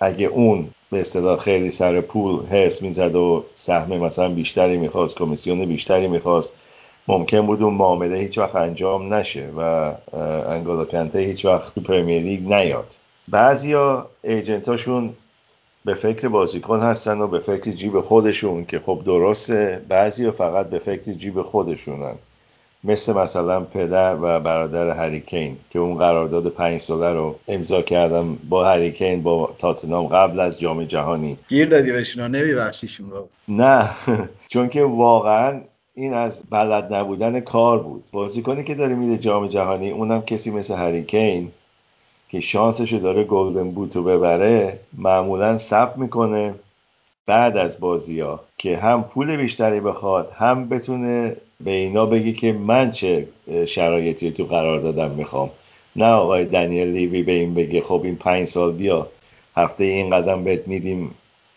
[0.00, 5.64] اگه اون به اصطلاح خیلی سر پول حس می‌زد و سهم مثلا بیشتری می‌خواست کمیسیون
[5.64, 6.54] بیشتری می‌خواست
[7.08, 9.92] ممکن بود اون معامله هیچ وقت انجام نشه و
[10.48, 12.96] انگولو کنته هیچ وقت تو پرمیر لیگ نیاد.
[13.28, 15.14] بعضیا ایجنتاشون
[15.84, 19.82] به فکر بازیکن هستن و به فکر جیب خودشون که خب درسته.
[19.88, 22.14] بعضی فقط به فکر جیب خودشونن.
[22.84, 28.64] مثل مثلا پدر و برادر هریکین که اون قرارداد پنج ساله رو امضا کردم با
[28.64, 31.38] هریکین با تاتنام قبل از جام جهانی.
[31.48, 33.28] گیر دادی بهشون نمیبخشیشون رو.
[33.48, 33.90] نه
[34.52, 35.60] چون که واقعا
[35.94, 38.04] این از بلد نبودن کار بود.
[38.12, 41.52] بازیکنی که داره میره جام جهانی اونم کسی مثل هریکین
[42.28, 46.54] که شانسشو داره گلدن بوتو ببره معمولا سب می‌کنه
[47.26, 52.52] بعد از بازی ها که هم پول بیشتری بخواد هم بتونه به اینا بگه که
[52.52, 53.28] من چه
[53.66, 55.50] شرایطی تو قرار دادم می‌خوام.
[55.96, 59.08] نه آقای دنیل لیوی به این بگه خب این پنج سال بیا
[59.56, 61.14] هفته این قدم بهت میدیم.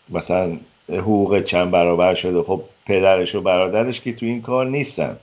[0.08, 0.56] مثلا
[0.88, 2.42] حقوق چند برابر شده.
[2.42, 5.16] خب پدرش و برادرش که تو این کار نیستن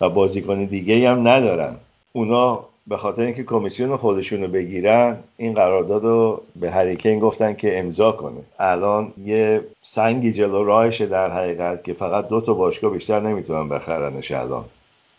[0.00, 1.76] و بازیکن دیگه هم ندارن.
[2.12, 7.78] اونا به خاطر اینکه کمیسیون خودشون رو بگیرن این قرارداد رو به هریکین گفتن که
[7.78, 8.40] امضا کنه.
[8.58, 14.32] الان یه سنگی جلو راهشه در حقیقت که فقط دو تا باشگاه بیشتر نمی‌تونن بخرنش
[14.32, 14.64] الان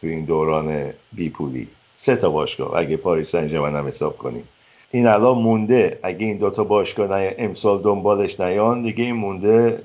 [0.02, 2.78] تو این دوران بیپولی سه تا باشگاه.
[2.78, 4.44] اگه پاریس سن هم حساب کنیم.
[4.92, 6.00] این الان مونده.
[6.04, 9.82] اگه این دوتا باشگاه نه امسال دنبالش نیان دیگه این مونده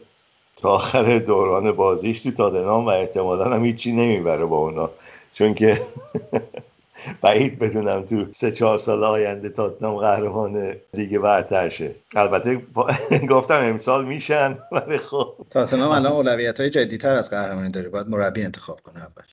[0.56, 4.90] تا آخر دوران بازیش تو تاتنهام و احتمالا هم هیچی نمی‌بره با اونا.
[5.32, 5.82] چون که
[7.22, 12.62] بعید بدونم تو سه چهار سال آینده تاتنهام قهرمان لیگ برتر شه البته
[13.30, 15.34] گفتم امسال میشن ولی خب.
[15.50, 17.88] تاتنهام الان اولویت های جدیتر از قهرمانی داره.
[17.88, 19.24] باید مربی انتخاب کنه اول.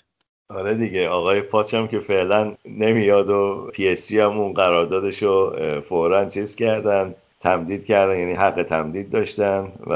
[0.49, 5.23] آره دیگه آقای پوچ هم که فعلا نمیاد و پی اس جی هم اون قراردادش
[5.23, 7.15] رو فورا چیز کردن.
[7.39, 9.93] تمدید کردن یعنی حق تمدید داشتن و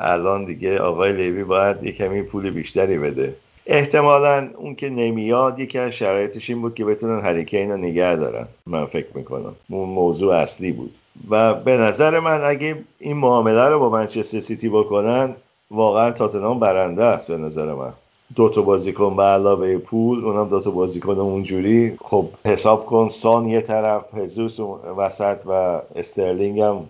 [0.00, 3.36] الان دیگه آقای لیوی باید یه کمی پول بیشتری بده.
[3.66, 8.46] احتمالا اون که نمیاد یکی از شرایطش این بود که بتونن هریکین رو نگه دارن.
[8.66, 9.56] من فکر می‌کنم.
[9.70, 10.98] اون موضوع اصلی بود.
[11.30, 15.34] و به نظر من اگه این معامله رو با منچستر سیتی بکنن
[15.70, 17.92] واقعا تاتنهام برنده است به نظر من.
[18.34, 21.96] دو تا بازیکن به علاوه پول اونم دو تا بازیکن اونجوری.
[22.00, 24.60] خب حساب کن سان یه طرف هزوس
[24.96, 26.84] وسط و استرلینگ هم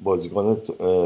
[0.00, 0.56] بازیکن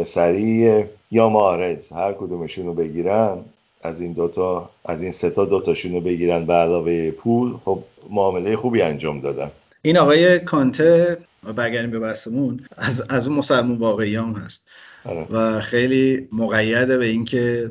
[0.05, 3.39] سریع یا مارز هر کدومشون رو بگیرن
[3.83, 7.55] از این دوتا از این سه تا دوتاشون رو بگیرن به علاوه پول.
[7.65, 7.79] خب
[8.11, 9.51] معامله خوبی انجام دادن.
[9.83, 11.19] این آقای کانته
[11.57, 14.67] برگردیم به بحثمون از, از اون مسلمون واقعی هم هست.
[15.05, 15.27] آره.
[15.31, 17.71] و خیلی مقیده به اینکه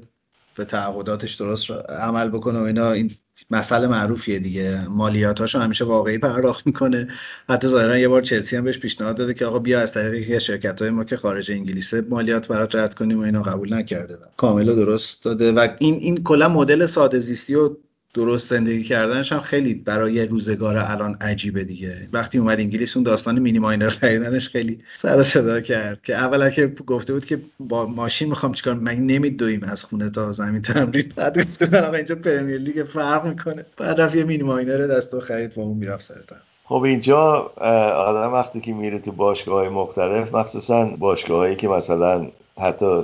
[0.55, 3.11] به تعهداتش درست عمل بکنه و اینا این
[3.51, 4.87] مسئله معروفیه دیگه.
[4.89, 7.07] مالیاتاشو همیشه واقعی پرداخت می‌کنه.
[7.49, 10.35] حتی ظاهرا یه بار چلسی هم بهش پیشنهاد داده که آقا بیا از طریق یکی
[10.35, 13.41] از شرکت های ما که خارج انگلیسه مالیات برات رد کنیم و اینا.
[13.41, 15.51] قبول نکرده کاملا درست داده.
[15.51, 17.77] و این این کلا مدل ساده زیستی و
[18.15, 22.07] درست زندگی کردنش هم خیلی برای روزگار الان عجیبه دیگه.
[22.13, 26.67] وقتی اومد انگلیس اون داستان مینی ماینر خریدنش خیلی سر صدا کرد که اولا که
[26.67, 31.39] گفته بود که با ماشین می‌خوام چیکار من نمیدویم از خونه تا زمین تمرین بعد
[31.39, 33.65] گفته من اینجا پرمیر لیگ فرق می‌کنه.
[33.77, 36.15] بعد رفت یه مینی ماینر دستو خرید با اون می‌رفت سر
[36.63, 37.51] خب اینجا
[37.95, 43.01] آدم وقتی که میره تو باشگاه های مختلف مخصوصا باشگاه هایی که مثلا حتی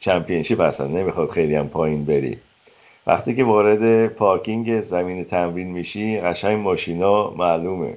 [0.00, 2.38] چمپیونشیپ هستن نمی‌خواد خیلی هم پایین بری.
[3.06, 7.96] وقتی که وارد پارکینگ زمین تمرین میشی قشنگ ماشینا معلومه.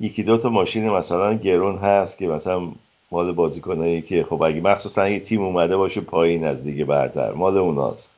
[0.00, 2.62] یکی دو تا ماشین مثلا گرون هست که مثلا
[3.10, 7.58] مال بازیکنایی که خب اگه مخصوصا اگه تیم اومده باشه پایین از دیگه برتر مال
[7.58, 8.10] اوناست.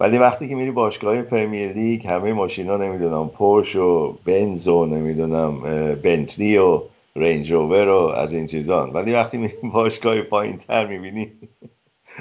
[0.00, 5.60] ولی وقتی که میری باشگاه پرمیر لیگ همه ماشینا نمی‌دونم پورش و بنز و نمی‌دونم
[5.94, 6.82] بنتلی و
[7.16, 7.72] رنج و
[8.16, 8.90] از این چیزان.
[8.90, 11.26] ولی وقتی میری باشگاه پایین تر می‌بینی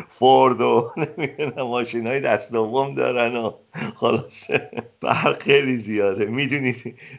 [0.07, 3.53] فورد و نمی‌دونم ماشین های دست دوم دارن و
[3.95, 4.69] خلاصه.
[5.01, 6.25] فرق خیلی زیاده.
[6.25, 6.75] می‌دونی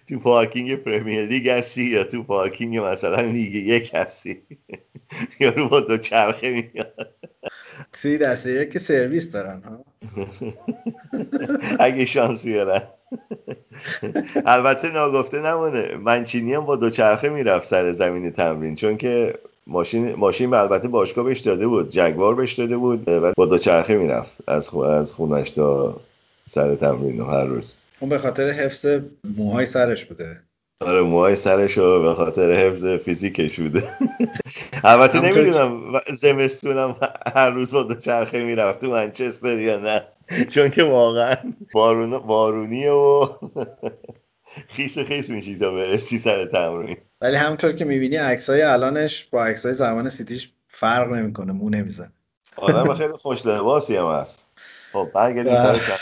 [0.08, 4.42] تو پارکینگ پرمیر لیگ هستی یا تو پارکینگ مثلا لیگ یک هستی؟
[5.40, 7.14] یارو با دو چرخه میاد.
[7.92, 9.84] توی دسته یک سرویس دارن ها؟
[11.86, 12.82] اگه شانس بیارن.
[14.46, 15.96] البته ناگفته نمونه.
[15.96, 18.74] منچینی هم با دوچرخه می‌رفت سر زمین تمرین.
[18.74, 19.38] چون که
[19.70, 24.48] ماشین ماشین البته باشگاه بهش داده بود جگوار بهش داده بود و با دوچرخه می‌رفت
[24.48, 26.00] از از خونش تا
[26.44, 27.76] سر تمرین هر روز.
[28.00, 28.86] اون به خاطر حفظ
[29.36, 30.40] موهای سرش بوده.
[30.80, 33.82] آره موهای سرش رو به خاطر حفظ فیزیکش بوده.
[34.84, 36.96] البته نمی‌دونم زمستونم
[37.34, 40.02] هر روز با دوچرخه می‌رفت تو منچستر یا نه.
[40.52, 41.36] چون که واقعا
[41.72, 43.26] بارون بارونیه و
[44.74, 46.96] خیس خیس میشی تا برسی سر تمرین.
[47.20, 52.12] ولی همونطور که می‌بینی عکسای الانش با عکسای زمان سیتیش فرق نمی‌کنه مو نمیزن.
[52.56, 54.46] آدم خیلی خوش لباسی هم هست.
[54.92, 55.80] خب برگردیم سر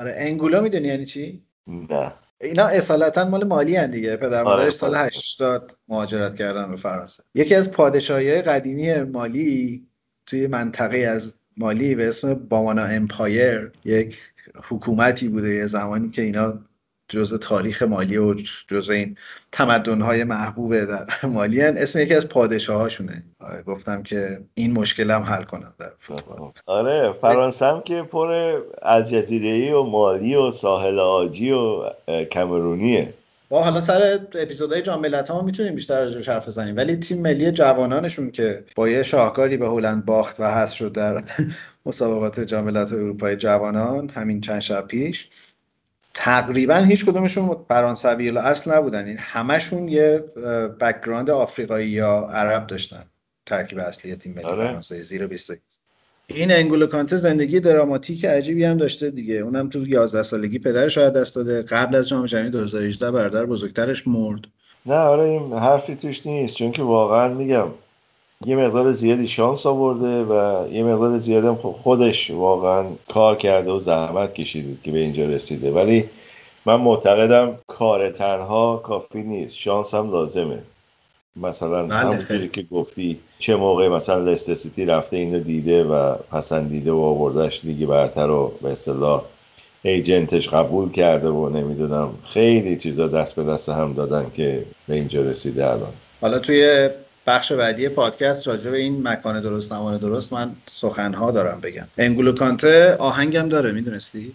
[0.00, 2.12] آره انگولا می‌دونی یعنی چی؟ نه.
[2.40, 4.16] اینا اصالتا مال مالی هن دیگه.
[4.16, 5.06] پدر مادرش آره، سال آره.
[5.06, 7.22] 80 مهاجرت کردن به فرانسه.
[7.34, 9.86] یکی از پادشاهی قدیمی مالی
[10.26, 14.16] توی منطقه از مالی به اسم بامانا امپایر یک
[14.64, 16.58] حکومتی بوده یه زمانی که اینا
[17.12, 18.34] جزء تاریخ مالی و
[18.68, 19.16] جزء این
[19.52, 21.78] تمدن‌های محبوب در مالی هن.
[21.78, 23.22] اسم یکی از پادشاهاشونه.
[23.40, 26.50] آره، گفتم که این مشکل هم حل کنم در فوتبال.
[26.66, 31.90] آره فرانسه هم که پر الجزیره و مالی و ساحل آجی و
[32.30, 33.14] کمرونیه.
[33.48, 36.76] با حالا سر اپیزودهای جام ملت‌ها می‌تونیم بیشتر راجعش حرف بزنیم.
[36.76, 41.24] ولی تیم ملی جوانانشون که با یه شاهکاری به هلند باخت و حذف شد در
[41.86, 45.28] مسابقات جام ملت‌های اروپای جوانان همین چند شب پیش.
[46.14, 49.06] تقریبا هیچ کدومشون فرانسوی اصل نبودن.
[49.06, 50.24] این همشون یه
[50.80, 53.04] background آفریقایی یا عرب داشتن.
[53.46, 54.68] ترکیب اصلی تیم ملی آره.
[54.68, 55.60] فرانسه زیر 21
[56.26, 59.34] این انگولو کانته زندگی دراماتیک عجیبی هم داشته دیگه.
[59.34, 61.62] اونم تو 11 سالگی پدرش رو از دست داده.
[61.62, 64.40] قبل از جام جهانی 2018 برادر بزرگترش مرد.
[64.86, 66.56] نه آره این حرفی توش نیست.
[66.56, 67.68] چون که واقعا میگم
[68.46, 73.70] یه مقدار زیادی شانس آورده و یه مقدار زیادی هم خب خودش واقعا کار کرده
[73.70, 75.70] و زحمت کشیده که به اینجا رسیده.
[75.70, 76.04] ولی
[76.66, 79.56] من معتقدم کار تنها کافی نیست.
[79.56, 80.58] شانس هم لازمه.
[81.36, 82.48] مثلا بله، همونطوری خیلی.
[82.48, 87.88] که گفتی چه موقع مثلا لستر سیتی رفته اینو دیده و پسندیده و آوردش لیگ
[87.88, 89.22] برتر رو به اصطلاح
[89.82, 95.22] ایجنتش قبول کرده و نمی‌دونم خیلی چیزا دست به دست هم دادن که به اینجا
[95.22, 95.92] رسیده الان.
[96.20, 96.90] حالا توی
[97.26, 101.86] بخش بعدی پادکست راجع به این مکان درست زمان درست من سخنها دارم بگم.
[101.98, 104.34] انگولو کانته آهنگم داره می‌دونستی؟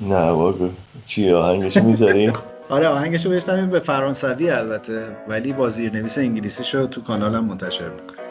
[0.00, 0.68] نه واقعا
[1.04, 2.32] چی آهنگش می‌ذاری؟
[2.68, 8.21] آره آهنگشو بشتم به فرانسوی البته ولی با زیرنویس انگلیسیشو تو کانالم منتشر می‌کنه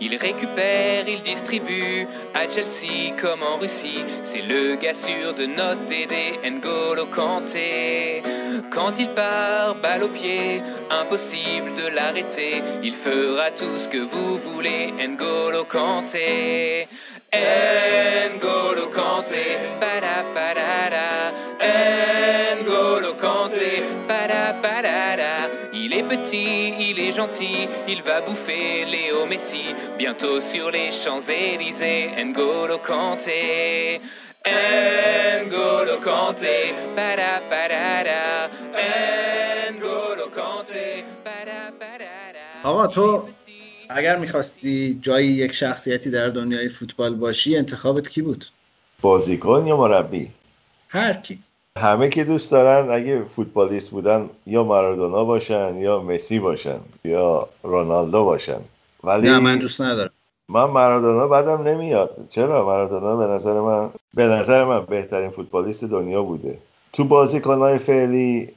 [0.00, 4.04] Il récupère, il distribue à Chelsea comme en Russie.
[4.22, 8.22] C'est le gars sûr de notre Dédé, N'Golo Kanté.
[8.70, 12.62] Quand il part, balle au pied, impossible de l'arrêter.
[12.82, 16.86] Il fera tout ce que vous voulez, N'Golo Kanté.
[17.32, 19.58] N'Golo Kanté.
[19.80, 20.08] N'Golo
[26.07, 29.65] petit, il est gentil, il va bouffer Léo Messi.
[29.97, 33.99] Bientôt sur les Champs-Élysées, N'Golo Kanté.
[34.45, 38.49] N'Golo Kanté, bada badada.
[39.71, 42.63] N'Golo Kanté, bada badada.
[42.63, 43.27] آقا تو
[43.89, 48.45] اگر میخواستی جایی یک شخصیتی در دنیای فوتبال باشی انتخابت کی بود؟
[49.01, 50.31] بازیکن یا مربی؟
[50.89, 51.39] هر کی
[51.78, 58.24] همه که دوست دارن اگه فوتبالیست بودن یا مارادونا باشن یا مسی باشن یا رونالدو
[58.24, 58.60] باشن.
[59.04, 60.10] ولی نه من دوست ندارم.
[60.48, 62.16] من مارادونا بدم نمیاد.
[62.28, 66.58] چرا؟ مارادونا به نظر من به نظر من بهترین فوتبالیست دنیا بوده.
[66.92, 68.48] تو بازیکنهای فعلی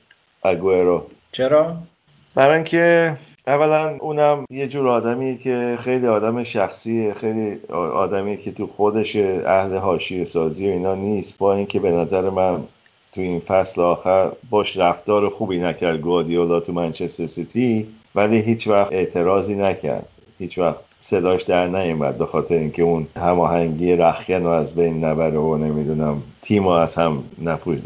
[0.43, 1.05] اگوئرو.
[1.31, 1.75] چرا؟
[2.35, 3.17] برای اینکه
[3.47, 7.59] اولا اونم یه جور آدمیه که خیلی آدم شخصیه خیلی
[7.93, 11.37] آدمی که تو خودش اهل حاشیه سازی و اینا نیست.
[11.37, 12.63] با اینکه به نظر من
[13.13, 18.93] تو این فصل آخر باش رفتار خوبی نکرد گواردیولا تو منچستر سیتی ولی هیچ وقت
[18.93, 20.07] اعتراضی نکرد.
[20.39, 25.37] هیچ وقت صداش در نیومد به خاطر اینکه اون هماهنگی رخکن رو از بین نبره
[25.37, 27.23] و نمی‌دونم تیم از هم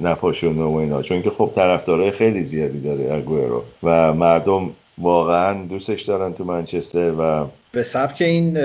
[0.02, 1.02] نپاشونه و اینا.
[1.02, 3.64] چون که خب طرفدارای خیلی زیادی داره اگوئرو.
[3.84, 7.46] و مردم واقعا دوستش دارن تو منچستر و
[7.76, 8.60] به سبک این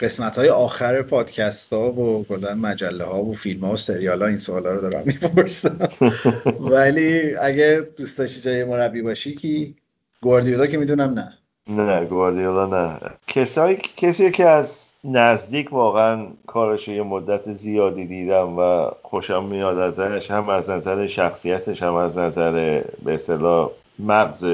[0.00, 4.28] قسمت های آخر پادکست ها و کلا مجله ها و فیلم ها و سریال ها
[4.28, 5.88] این سوال ها رو دارم می‌پرسم.
[6.72, 9.76] ولی اگه دوست داشتی جای مربی باشی کی؟
[10.22, 11.32] گواردیولا که می‌دونم نه.
[11.66, 12.98] نه گواردیولا نه.
[13.26, 19.78] کسایی کسی که از نزدیک واقعا کارش رو یه مدت زیادی دیدم و خوشم میاد
[19.78, 24.46] ازش هم از نظر شخصیتش هم از نظر به اصطلاح مغز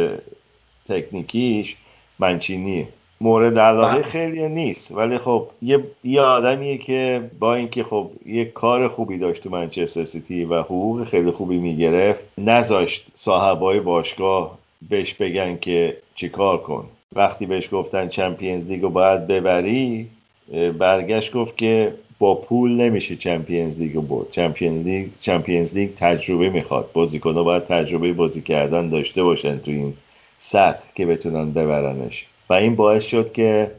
[0.88, 1.76] تکنیکیش
[2.18, 2.88] منچینیه
[3.24, 4.02] مورد علاقه بله.
[4.02, 4.92] خیلی نیست.
[4.92, 10.04] ولی خب یه, یه آدمیه که با اینکه خب یه کار خوبی داشت تو منچستر
[10.04, 14.58] سیتی و حقوق خیلی خوبی می‌گرفت نذاشت صاحبای باشگاه
[14.88, 16.84] بهش بگن که چیکار کن.
[17.12, 20.06] وقتی بهش گفتن Champions League رو باید ببری
[20.78, 24.30] برگشت گفت که با پول نمیشه Champions League رو برد.
[24.30, 26.90] Champions League Champions League تجربه می‌خواد.
[26.92, 29.94] بازیکن‌ها باید تجربه بازی کردن داشته باشن تو این
[30.38, 32.26] سطح که بتونن ببرنش.
[32.48, 33.70] و این باعث شد که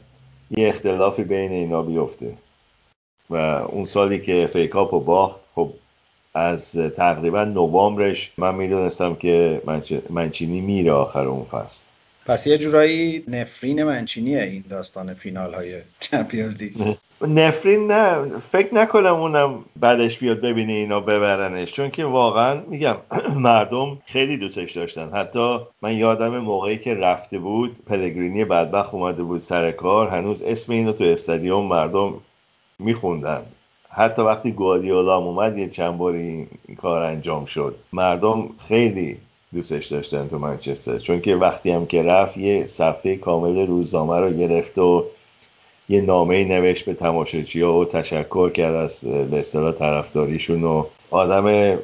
[0.50, 2.34] یه اختلافی بین اینا بیفته.
[3.30, 5.70] و اون سالی که FA Cup رو باخت خب
[6.34, 11.84] از تقریبا نوامبرش من می‌دونستم که منچ- منچینی میره آخر اون فصل.
[12.26, 16.72] پس یه جورایی نفرین منچینیه این داستان فینال های چمپیونز لیگ.
[17.20, 21.72] نفرین نه فکر نکنم اونم بعدش بیاد ببینه اینا ببرنش.
[21.72, 22.96] چون که واقعا میگم
[23.36, 25.10] مردم خیلی دوستش داشتن.
[25.12, 30.72] حتی من یادم موقعی که رفته بود پلگرینی بدبخت اومده بود سر کار هنوز اسم
[30.72, 32.14] اینو تو استادیوم مردم
[32.78, 33.42] میخوندن.
[33.90, 37.76] حتی وقتی گواردیولا هم اومد یه چند باری این کار انجام شد.
[37.92, 39.16] مردم خیلی
[39.54, 40.98] دوستش داشتن تو منچستر.
[40.98, 45.04] چون که وقتی هم که رفت یه صفحه کامل روزنامه رو گرفت و
[45.88, 51.78] یه نامه نوشت به تماشاچی و تشکر کرد از به اصطلاح طرفداریشون و آدم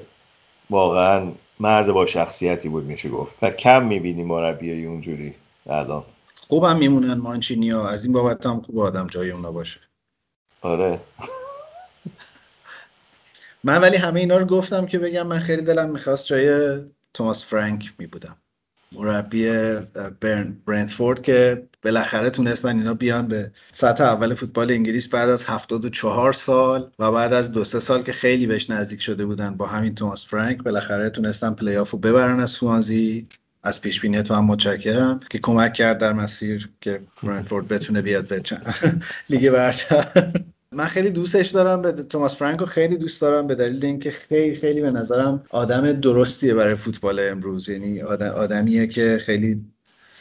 [0.71, 3.43] واقعا مرد با شخصیتی بود میشه گفت.
[3.43, 5.35] و کم می‌بینی مربیای اونجوری
[5.67, 6.05] الان.
[6.37, 9.81] خوبم میمونن مانچینیا از این بابت هم خوب آدم جای اونا باشه.
[10.61, 11.01] آره.
[13.65, 16.77] من ولی همه اینا رو گفتم که بگم من خیلی دلم می‌خواست جای
[17.15, 18.37] توماس فرانک میبودم.
[18.93, 19.51] مربی
[20.67, 26.91] برنتفورد که بالاخره تونستن اینا بیان به سطح اول فوتبال انگلیس بعد از 74 سال
[26.99, 30.27] و بعد از دو سه سال که خیلی بهش نزدیک شده بودن با همین توماس
[30.27, 33.27] فرانک بالاخره تونستن پلی رو ببرن از سوانزی.
[33.63, 38.27] از پیش بینی تو هم متشکرم که کمک کرد در مسیر که برنتفورد بتونه بیاد
[38.29, 38.43] به
[39.31, 40.33] لیگ برتر.
[40.73, 44.81] من خیلی دوستش دارم به توماس فرانکو خیلی دوست دارم به دلیل اینکه خیلی خیلی
[44.81, 47.69] به نظرم آدم درستیه برای فوتبال امروز.
[47.69, 49.65] یعنی آدم آدمیه که خیلی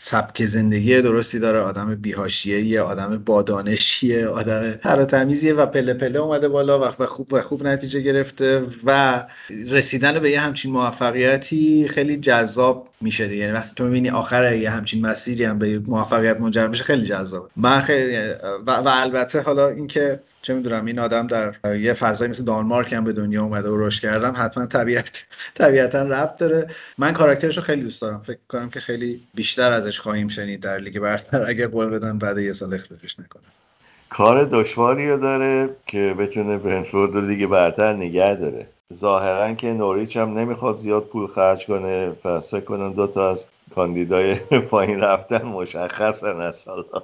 [0.04, 4.74] سبک زندگی درستی داره آدم بیهاشیه آدم بادانشیه آدم
[5.06, 9.24] تمیزیه و پله پله اومده بالا و خوب و خوب نتیجه گرفته و
[9.70, 13.42] رسیدن به یه همچین موفقیتی خیلی جذاب میشه دیگه.
[13.42, 17.50] یعنی وقتی تو می‌بینی آخر یه همچین مسیری هم به موفقیت منجر میشه خیلی جذاب
[17.56, 18.18] من خیلی
[18.68, 23.04] و, و البته حالا اینکه چه می‌دونم این آدم در یه فضایی مثل دانمارک هم
[23.04, 26.68] به دنیا اومده و رشد کردم حتما طبیعت طبیعتا ربط داره.
[26.98, 28.18] من کاراکترش رو خیلی دوست دارم.
[28.18, 31.50] فکر کنم که خیلی بیشتر ازش خواهیم شنید در لیگ برتر.
[31.50, 33.44] اگه قول بدن بعد یه سال اخراجش نکنه
[34.10, 38.68] کار دشواری داره که بتونه برنتفورد رو لیگ برتر نگه داره.
[38.92, 43.48] ظاهرا که نوریچ هم نمی‌خواد زیاد پول خرج کنه پس فکر کنم دو تا از
[43.76, 44.36] کاندیدای
[44.70, 47.04] پایین رفتن مشخصن حالا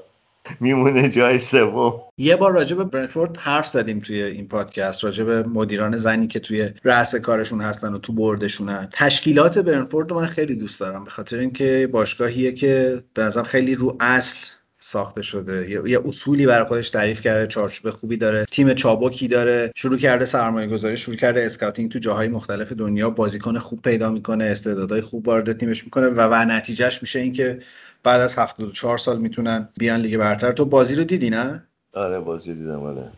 [0.59, 2.01] میمونه جای سوم.
[2.17, 6.39] یه بار راجع به برنتفورد حرف زدیم توی این پادکست راجع به مدیران زنی که
[6.39, 11.03] توی رأس کارشون هستن و تو board شونن تشکیلات برنتفورد رو من خیلی دوست دارم
[11.03, 14.47] به خاطر اینکه باشگاهیه که به نظرم خیلی رو اصل
[14.77, 15.69] ساخته شده.
[15.69, 18.45] یه, یه اصولی برای خودش تعریف کرده چارچوب خوبی داره.
[18.51, 19.71] تیم چابکی داره.
[19.75, 23.09] شروع کرده سرمایه گذاری شروع کرده scouting تو جاهای مختلف دنیا.
[23.09, 27.59] بازیکن خوب پیدا می‌کنه استعدادهای خوب وارد تیمش می‌کنه و, و نتیجهش میشه اینکه
[28.03, 30.51] بعد از 74 سال می‌تونن بیان لیگ برتر.
[30.51, 31.63] تو بازی رو دیدی نه؟
[31.93, 33.11] آره بازی دیدم آره.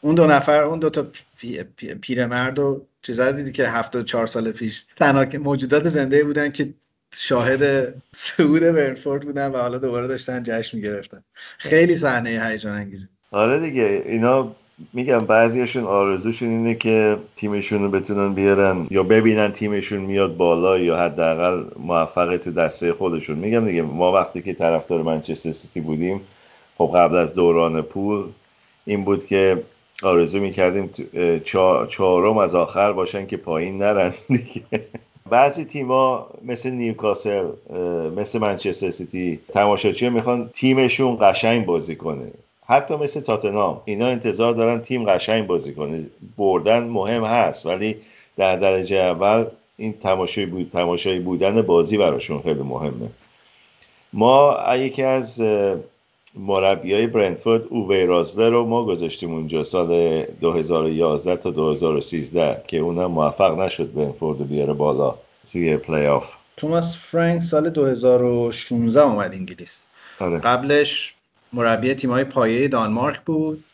[0.00, 1.06] اون دو نفر اون دو تا
[1.36, 6.24] پی- پی- پیرمرد و چیزا رو دیدی که 74 سال پیش تنها که موجودات زنده
[6.24, 6.74] بودن که
[7.16, 11.20] شاهد صعود برنتفورد بودن و حالا دوباره داشتن جشن می‌گرفتن.
[11.58, 14.52] خیلی صحنه هیجان انگیزی آره دیگه اینا
[14.92, 20.96] میگم بعضیشون آرزوشون اینه که تیمشون رو بتونن بیارن یا ببینن تیمشون میاد بالا یا
[20.96, 23.38] حداقل موفق تو دسته خودشون.
[23.38, 26.20] میگم دیگه ما وقتی که طرفدار منچستر سیتی بودیم
[26.78, 28.24] خب قبل از دوران پول
[28.84, 29.62] این بود که
[30.02, 30.90] آرزو می‌کردیم
[31.88, 34.86] چهارم از آخر باشن که پایین نرن دیگه.
[35.30, 37.46] بعضی تیما مثل نیوکاسل
[38.16, 42.30] مثل منچستر سیتی تماشاچی می‌خوان تیمشون قشنگ بازی کنه.
[42.66, 46.06] حتی مثل تاتنام اینا انتظار دارن تیم قشنگ بازی کنه.
[46.38, 47.96] بردن مهم هست ولی
[48.36, 49.44] در درجه اول
[49.76, 53.08] این تماشایی بود تماشایی بودن بازی براشون خیلی مهمه.
[54.12, 55.40] ما یکی از
[56.36, 63.06] مربی های برنتفورد اووه روزلر رو ما گذاشتیم اونجا سال 2011 تا 2013 که اونم
[63.06, 65.14] موفق نشد برنتفورد رو بیاره بالا
[65.52, 69.86] توی play-off توماس فرانک سال 2016 اومد انگلیس.
[70.20, 70.38] آره.
[70.38, 71.14] قبلش
[71.52, 73.64] مربی تیم‌های پایه دانمارک بود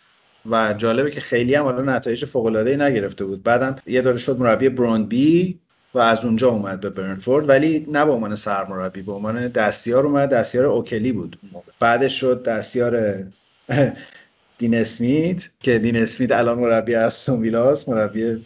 [0.51, 3.43] و جالبه که خیلی هم حالا نتایج فوق‌العاده‌ای نگرفته بود.
[3.43, 5.59] بعدم یه دوره شد مربی برونبی
[5.95, 10.29] و از اونجا اومد به برنفورد ولی نه به عنوان سرمربی به عنوان دستیار اومد.
[10.29, 11.39] دستیار اوکلی بود.
[11.81, 13.15] بعدش شد دستیار
[14.59, 17.89] دین اسمیت که دین اسمیت الان مربی استون ویلاست.
[17.89, 18.45] مربی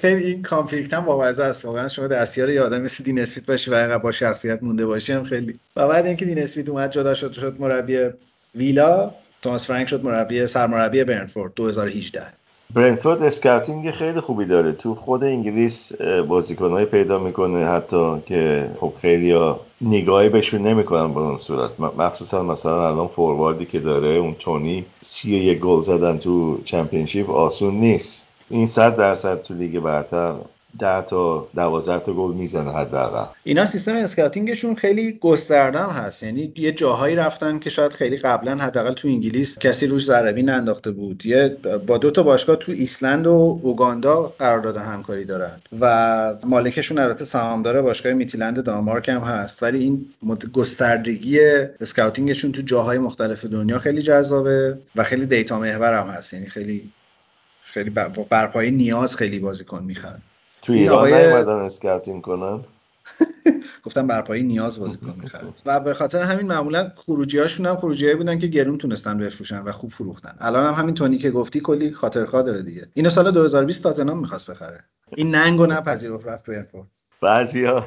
[0.00, 1.64] خیلی این کانفلیکت هم بامزه است.
[1.64, 5.24] واقعا شما دستیار یه آدم مثل دین اسمیت باشی و با شخصیت مونده باشی هم
[5.24, 8.08] خیلی و بعد اینکه دین اسمیت اومد جدا شد شد مربی
[8.54, 9.14] ویلا.
[9.42, 11.54] توماس فرانک شد مربی سرمربی برنفورد.
[11.54, 12.37] 2018
[12.74, 14.72] برنتفورد scouting خیلی خوبی داره.
[14.72, 21.20] تو خود انگلیس بازیکنهای پیدا می‌کنه حتی که خب خیلی ها نگاهی بهشون نمی‌کنن به
[21.20, 21.80] اون صورت.
[21.80, 27.74] مخصوصا مثلا الان فورواردی که داره اون تونی سی یک گل زدن تو Championship آسون
[27.74, 28.26] نیست.
[28.50, 30.34] این صد درصد تو لیگ برتر
[30.78, 33.24] ده تا دوازده تا گل می‌زنه حداقل.
[33.44, 36.22] اینا سیستم scouting شون خیلی گسترده‌ام هست.
[36.22, 40.90] یعنی یه جاهایی رفتن که شاید خیلی قبلا حداقل تو انگلیس کسی روش ذره‌بین ننداخته
[40.90, 41.26] بود.
[41.26, 41.56] یه
[41.86, 45.60] با دو تا باشگاه تو ایسلند و اوگاندا قرارداد همکاری دارن.
[45.80, 49.62] و مالکشون البته سهامدار باشگاه میتیلند دانمارک هم هست.
[49.62, 50.06] ولی این
[50.52, 51.40] گستردگی
[51.80, 56.34] scouting شون تو جاهای مختلف دنیا خیلی جذابه و خیلی data محور هم هست.
[56.34, 56.90] یعنی خیلی
[57.64, 60.22] خیلی بر- بر پایه نیاز خیلی بازیکن می‌خرن.
[60.68, 62.60] تو ایران آقای- نیومدن scouting کنن؟
[63.84, 65.54] گفتم بر پایه نیاز بازیکن می‌خرن.
[65.66, 69.72] و به خاطر همین معمولا خروجی هاشون هم خروجی بودن که گرون تونستن بفروشن و
[69.72, 70.34] خوب فروختن.
[70.40, 72.88] الان هم همین تونی که گفتی کلی خاطر خواه داره دیگه.
[72.94, 74.84] اینو سال 2020 تاتنهام می‌خواست بخره.
[75.16, 76.86] این ننگو نپذیرفت رفت برنفورد
[77.20, 77.84] بعضیا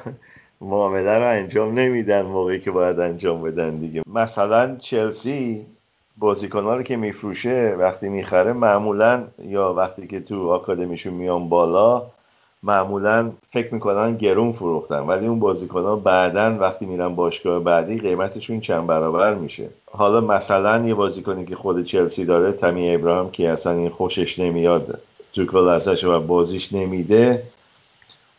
[0.62, 4.02] معامله رو انجام نمیدن موقعی که باید انجام بدن دیگه.
[4.08, 5.66] مثلا چلسی
[6.18, 12.04] بازیکنها رو که میفروشه وقتی می‌خره معمولا یا وقتی که تو آکادمیشون میان بالا
[12.64, 18.88] معمولا فکر می‌کنن گرون فروختن ولی اون بازیکنها بعدا وقتی میرن باشگاه بعدی قیمتشون چند
[18.88, 19.70] برابر میشه.
[19.92, 25.00] حالا مثلا یه بازیکنی که خود چلسی داره تمی ابراهیم که اصلا این خوشش نمیاد
[25.34, 27.44] تو ازش و بازیش نمیده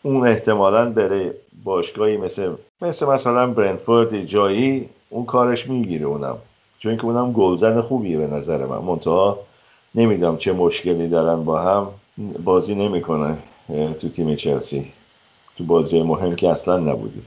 [0.03, 2.53] اون احتمالا بره باشگاهی مثل
[2.83, 6.37] مثل مثلا برنفورد جایی اون کارش می‌گیره اونم.
[6.79, 8.79] چون که اونم گلزن خوبیه به نظر من.
[8.79, 9.39] منتها
[9.95, 11.89] نمی‌دونم چه مشکلی دارن با هم
[12.45, 13.39] بازی نمی‌کنه
[13.99, 14.93] تو تیم چلسی.
[15.57, 17.23] تو بازی مهم که اصلا نبودی.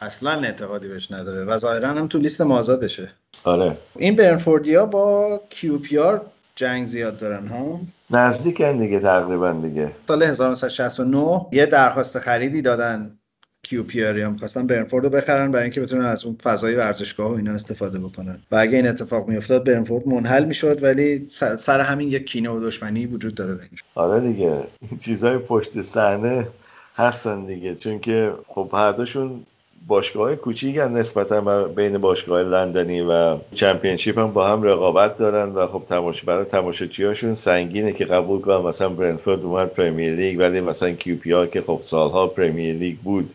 [0.00, 3.12] اصلا اعتقادی بهش نداره و ظاهرا هم تو لیست مازادشه.
[3.44, 3.78] آره.
[3.96, 6.20] این برنفوردیا با کیو پی آر
[6.56, 9.92] جنگ زیاد دارن ها؟ نزدیکن دیگه تقریبا دیگه.
[10.08, 13.18] سال 1969 یه درخواست خریدی دادن.
[13.64, 17.32] کیو پی آر هم خواستن برنتفورد رو بخرن برای اینکه بتونن از اون فضای ورزشگاه
[17.32, 18.38] و اینا استفاده بکنن.
[18.50, 21.26] و اگه این اتفاق میافتاد برنتفورد منحل می‌شد ولی
[21.58, 24.60] سر همین یک کینه و دشمنی وجود داره بینش آره دیگه.
[24.90, 26.48] این چیزای پشت صحنه
[26.96, 27.74] هستن دیگه.
[27.74, 29.44] چون که خب هر دوشون
[29.86, 35.82] باشگاه کوچیکن نسبتا بین باشگاه لندنی و Championship هم با هم رقابت دارن و خب
[35.88, 41.16] تماشا برای تماشاچیاشون سنگینه که قبول کنن مثلا برنتفورد اومد Premier League ولی مثلا کیو
[41.16, 43.34] پی که خب سالها Premier League بود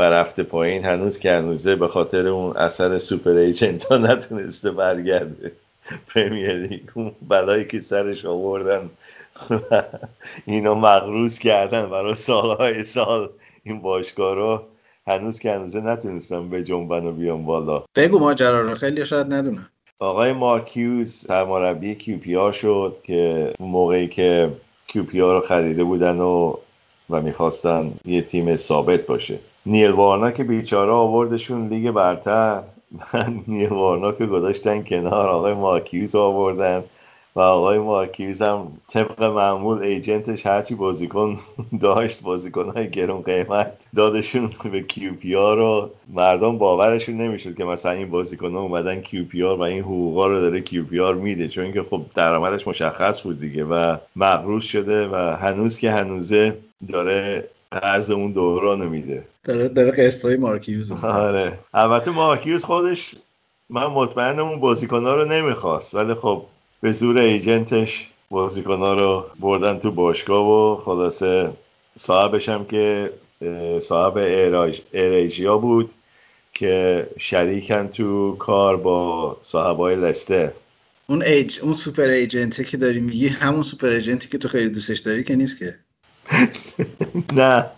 [0.00, 5.52] و رفته پایین هنوز که هنوزه به خاطر اون اثر super agent ها نتونسته برگرده.
[6.14, 8.90] Premier League اون بلایی که سرش آوردن
[10.46, 13.28] اینا مقروض کردن برای سالهای سال
[13.64, 14.62] این باشگاه رو
[15.06, 17.84] هنوز که هنوزه نتونستن بجنبن و بیان بالا.
[17.96, 19.68] بگو ماجرا رو خیلی شاید ندونم.
[19.98, 24.52] آقای مارک هیوز سرمربی کیو پی آر شد که موقعی که
[24.86, 26.54] کیو پی آر رو خریده بودن و
[27.10, 29.38] و می‌خواستن یه تیم ثابت باشه.
[29.70, 32.62] نیل وارناک بیچاره آوردشون لیگ برتر.
[33.14, 35.28] من نیل که گذاشتن کنار.
[35.28, 36.84] آقای مارک هیوز آوردن
[37.36, 41.36] و آقای مارک هیوز هم طبق معمول agent ش هرچی بازیکن
[41.80, 45.90] داشت بازیکن های گرون قیمت دادشون به کیو پی آر رو.
[46.08, 50.26] مردم باورشون نمی‌شد که مثلا این بازیکن ها اومدن کیو پی آر و این حقوقا
[50.26, 54.64] رو داره کیو پی آر میده چون که خب درآمدش مشخص بود دیگه و مقروض
[54.64, 56.56] شده و هنوز که هنوزه
[56.88, 59.24] داره قرض اون دوران میده.
[59.44, 61.06] داره داره قسطای مارک هیوز رو.
[61.06, 61.58] آره.
[61.74, 63.14] البته مارک هیوز خودش
[63.68, 65.94] من مطمئنم اون بازیکنها رو نمی‌خواست.
[65.94, 66.42] ولی خب
[66.80, 71.50] به زور agent ش بازیکنها رو بردن تو باشگاه و خلاصه
[71.98, 73.10] صاحبش هم که
[73.80, 75.90] صاحب ایراج- ایریجیا بود
[76.54, 80.50] که شریکن تو کار با صاحبای لستر.
[81.06, 84.48] اون ایج اون super agent ی که داری میگی همون super agent ی که تو
[84.48, 85.74] خیلی دوستش داری که نیست که؟
[87.32, 87.70] نه.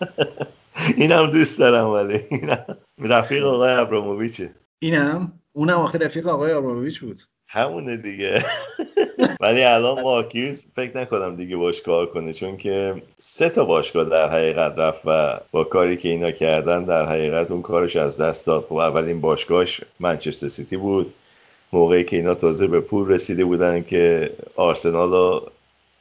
[0.97, 2.19] اینم دوست دارم ولی.
[2.31, 2.65] اینم
[2.99, 4.49] رفیق آقای ابراموویچه.
[4.79, 7.21] اینم؟ اونم آخه رفیق آقای آبراموویچ بود.
[7.47, 8.45] همونه دیگه.
[9.39, 14.29] ولی الان مارکیز فکر نکنم دیگه باش کار کنه چون که سه تا باشگاه در
[14.29, 18.63] حقیقت رفت و با کاری که اینا کردن در حقیقت اون کارش از دست داد.
[18.63, 21.13] خب اولین باشگاهش منچستر سیتی بود.
[21.73, 25.51] موقعی که اینا تازه به پول رسیده بودن که آرسنال رو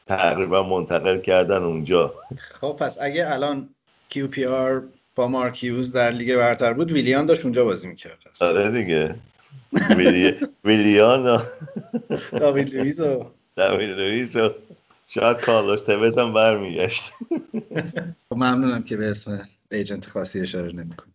[0.07, 2.15] تقریبا منتقل کردن اونجا.
[2.39, 3.69] خب پس اگه الان
[4.09, 4.83] کیو پی آر
[5.15, 8.19] با مارک هیوز در لیگ برتر بود ویلیان داشت اونجا بازی می‌کرد.
[8.41, 9.15] آره دیگه.
[9.97, 10.35] ویلی...
[10.65, 11.43] ویلیان.
[12.33, 13.27] داوید لوئیس و
[13.57, 14.51] داوید لوئیس و
[15.07, 17.05] شاید کارلوس توز هم برمیگشت.
[18.29, 21.13] خب ممنونم که به اسم agent خاصی اشاره نمی‌کنی.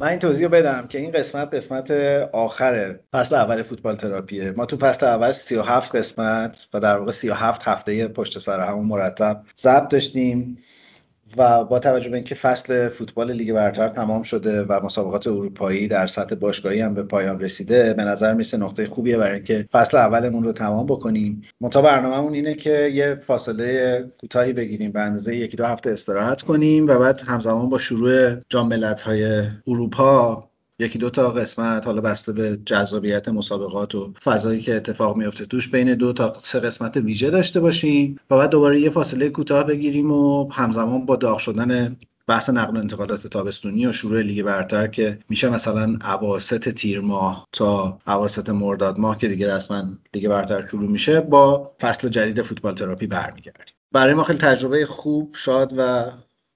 [0.00, 1.90] من این توضیح بدم که این قسمت قسمت
[2.32, 4.50] آخر فصل اول فوتبال تراپیه.
[4.50, 9.42] ما تو فصل اول 37 قسمت و در واقع 37 هفته پشت سر همون مرتب
[9.56, 10.58] ضبط داشتیم.
[11.36, 16.06] و با توجه به اینکه فصل فوتبال لیگ برتر تمام شده و مسابقات اروپایی در
[16.06, 20.44] سطح باشگاهی هم به پایان رسیده به نظر می‌رسه نقطه خوبیه برای اینکه فصل اولمون
[20.44, 21.42] رو تمام بکنیم.
[21.60, 26.86] منتها برنامهمون اینه که یه فاصله کوتاهی بگیریم به اندازه یکی دو هفته استراحت کنیم
[26.86, 30.49] و بعد همزمان با شروع جام ملت‌های اروپا
[30.80, 35.68] یکی دو تا قسمت حالا بسته به جذابیت مسابقات و فضایی که اتفاق میفته توش
[35.68, 40.12] بین دو تا سه قسمت ویژه داشته باشیم و بعد دوباره یه فاصله کوتاه بگیریم
[40.12, 45.18] و همزمان با داغ شدن بحث نقل و انتقالات تابستونی و شروع لیگ برتر که
[45.28, 50.90] میشه مثلا اواسط تیر ماه تا اواسط مرداد ماه که دیگه رسما لیگ برتر شروع
[50.90, 53.74] میشه با فصل جدید فوتبال تراپی برمیگردیم.
[53.92, 56.10] برای ما خیلی تجربه خوب شاد و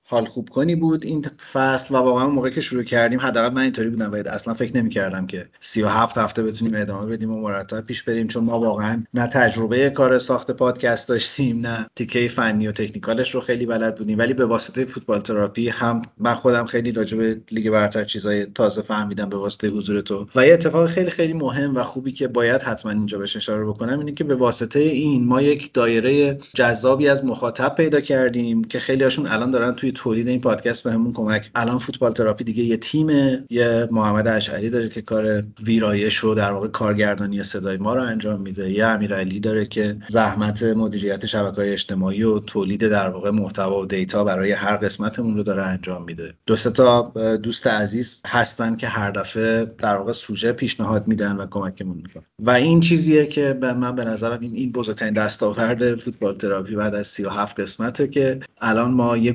[0.07, 3.91] حال خوب کنی بود این فصل و واقعا موقعی که شروع کردیم حداقل من اینطوری
[3.91, 8.29] بودم و اصلا فکر نمی‌کردم که 37 هفته بتونیم ادامه بدیم و مرتب پیش بریم
[8.29, 13.35] چون ما واقعا نه تجربه کار ساخت پادکست داشتیم نه تیکه فنی و technical ش
[13.35, 14.19] رو خیلی بلد بودیم.
[14.19, 18.83] ولی به واسطه فوتبال تراپی هم من خودم خیلی راجع به لیگ برتر چیزای تازه
[18.83, 20.29] فهمیدم به واسطه حضور تو.
[20.35, 23.99] و یه اتفاق خیلی خیلی مهم و خوبی که باید حتما اینجا بهش اشاره بکنم
[23.99, 29.05] اینه که به واسطه این ما یک دایره جذابی از مخاطب پیدا کردیم که خیلی
[29.05, 31.51] هاشون الان دارن توی تولید این پادکست بهمون کمک.
[31.55, 33.45] الان فوتبال تراپی دیگه یه تیمه.
[33.51, 38.41] یه محمد اشعری داره که کار ویرایش رو در واقع کارگردانی صدای ما رو انجام
[38.41, 38.71] میده.
[38.71, 43.87] یه امیرعلی داره که زحمت مدیریت شبکه های اجتماعی و تولید در واقع محتوا و
[43.87, 46.35] دیتا برای هر قسمتمون رو داره انجام میده.
[46.47, 51.97] دو تا دوست عزیز هستن که هر دفعه در واقع سوژه پیشنهاد میدن و کمکمون
[51.97, 52.25] می‌کنن.
[52.39, 56.95] و این چیزیه که به من به نظرم این این بزرگترین دستاورد فوتبال تراپی بعد
[56.95, 59.33] از 37 قسمته که الان ما یه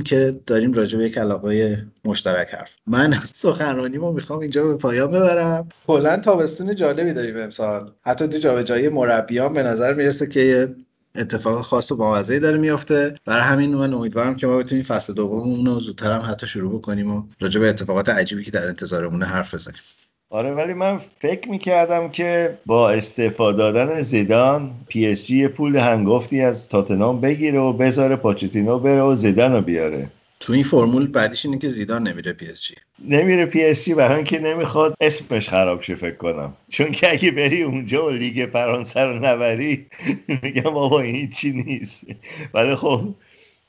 [0.00, 2.74] که داریم راجع به یک علاقه مشترک حرف.
[2.86, 5.68] من سخنرانیمو می‌خوام اینجا به پایان ببرم.
[5.86, 7.90] کلا تابستون جالبی داریم امسال.
[8.02, 10.74] حتی تو جابجایی مربیان به نظر می‌رسه که
[11.16, 15.66] اتفاق خاص و بامزه‌ای داره میفته برای همین من امیدوارم که ما بتونیم فصل دوممون
[15.66, 19.54] رو زودتر هم حتی شروع بکنیم و راجع به اتفاقات عجیبی که در انتظارمونه حرف
[19.54, 19.80] بزنیم.
[20.34, 26.40] آره ولی من فکر می‌کردم که با استعفا دادن زیدان پی اس جی پول هنگفتی
[26.40, 30.08] از تاتنام بگیره و بذاره پوچتینو بره و زیدان رو بیاره.
[30.40, 32.74] تو این فرمول بعدیش اینه که زیدان نمیره پی اس جی.
[33.08, 36.52] نمیره پی اس جی برای اینکه نمی‌خواد اسمش خراب شه فکر کنم.
[36.68, 39.86] چون که اگه بری اونجا و لیگ فرانسه رو نبری
[40.42, 42.06] میگم بابا این چی نیست.
[42.54, 43.00] ولی خب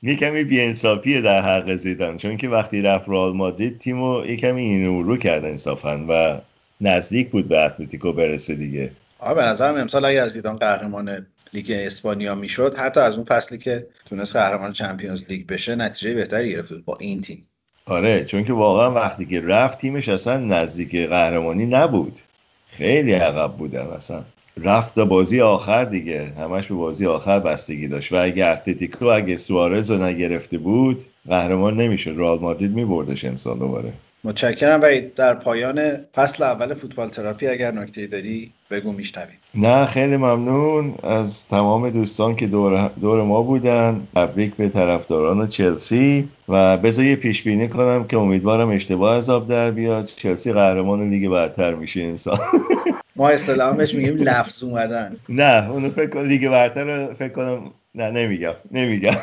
[0.03, 2.17] یه کمی بیانصافیه در حق زیدان.
[2.17, 6.41] چون که وقتی رفت رئال مادرید تیمو یه کمی این رو کرد انصافا و
[6.81, 8.91] نزدیک بود به اتلتیکو برسه دیگه.
[9.19, 13.57] آره به نظرم امسال اگه از زیدان قهرمان لیگ اسپانیا می‌شد حتی از اون فصلی
[13.57, 17.47] که تونست قهرمان چمپیونز لیگ بشه نتیجه بهتری گرفت با این تیم.
[17.85, 22.19] آره چون که واقعا وقتی که رفت تیمش اصلا نزدیک قهرمانی نبود.
[22.67, 24.23] خیلی عقب بودن اصلا.
[24.63, 26.33] رفت تا بازی آخر دیگه.
[26.39, 28.13] همش به بازی آخر بستگی داشت.
[28.13, 32.13] و اگه اتلتیکو اگه سوارز رو نگرفته بود قهرمان نمی‌شد.
[32.17, 33.93] رئال مادرید میبردش امسال دوباره.
[34.25, 39.37] متشکرم و در پایان فصل اول فوتبال تراپی اگر نکته داری بگو میشنویم.
[39.55, 40.95] نه خیلی ممنون.
[41.03, 46.29] از تمام دوستان که دور, دور ما بودن تبریک به طرفداران چلسی.
[46.49, 50.05] و بذار یه پیش بینی کنم که امیدوارم اشتباه از آب در بیاد.
[50.05, 52.39] چلسی قهرمان لیگ برتر میشه امسال
[53.15, 55.17] ما اصطلاحش میگیم لفظ اومدن.
[55.29, 59.17] نه اونو فکر کنم لیگ برتر فکر کنم نه نمیگم نمیگم.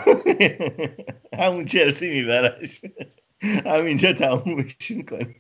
[1.39, 2.81] همون چلسی میبرش.
[3.67, 5.37] همینجا تمومش می‌کنیم.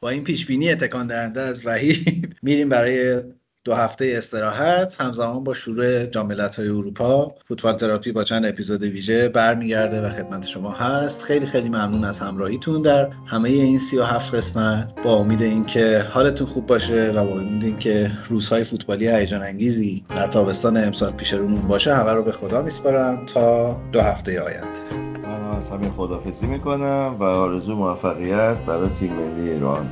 [0.00, 3.22] با این پیش بینی تکان دهنده از وحید میریم برای
[3.64, 7.34] دو هفته استراحت همزمان با شروع جام های اروپا.
[7.48, 11.22] فوتبال تراپی با چند اپیزود ویژه برمیگرده و خدمت شما هست.
[11.22, 14.94] خیلی خیلی ممنون از همراهیتون در همه این 37 قسمت.
[15.02, 20.26] با امید اینکه حالتون خوب باشه و با امید اینکه روزهای فوتبالی هیجان انگیزی در
[20.26, 25.09] تابستان امسال پیش رومون باشه همه رو به خدا میسپارم تا دو هفته آینده.
[25.50, 29.90] از همین خدافزی می‌کنم و آرزو موفقیت برای تیم ملی ایران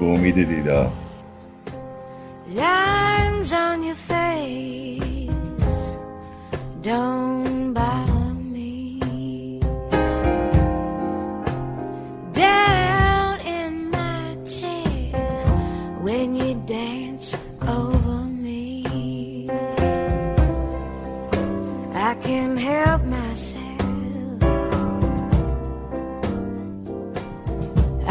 [0.00, 0.90] به امید دیدار
[2.56, 4.60] Lines on your face
[6.82, 9.60] don't bother me.
[12.32, 15.14] Down in my chair
[16.06, 17.36] when you dance
[17.78, 19.48] over me,
[21.94, 23.19] I can help myself.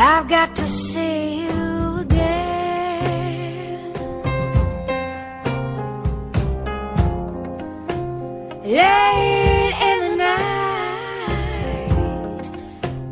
[0.01, 3.93] I've got to see you again.
[8.63, 11.89] Late in the night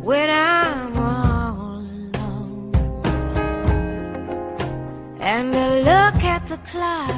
[0.01, 2.71] when I'm all alone,
[5.19, 7.11] and I look at the clock,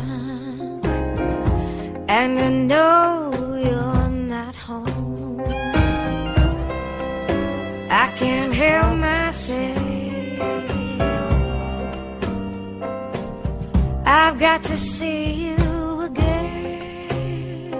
[2.09, 5.41] and I know you're not home.
[7.91, 8.98] I can't help.
[14.21, 17.73] I've got to see you again.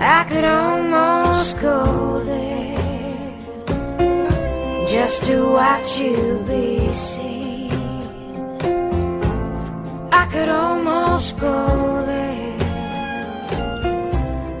[0.00, 2.78] I could almost go there
[4.86, 7.72] just to watch you be seen.
[10.12, 11.66] I could almost go
[12.06, 12.58] there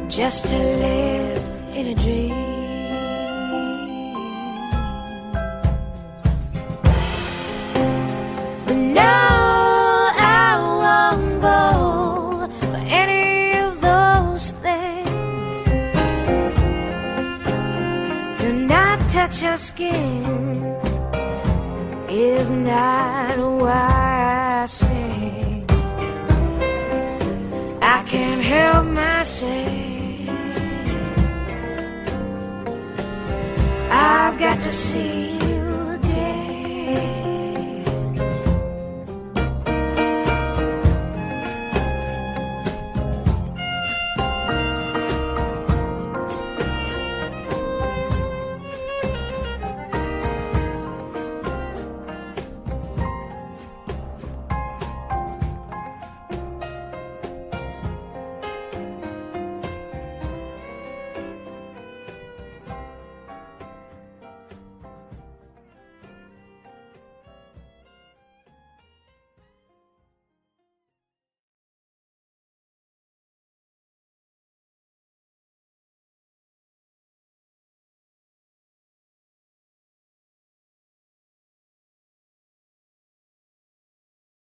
[0.08, 1.42] just to live
[1.74, 2.45] in a dream.
[19.56, 20.64] Skin
[22.10, 25.64] is not that why I sing.
[27.80, 29.68] I can't help myself.
[33.90, 35.35] I've got to see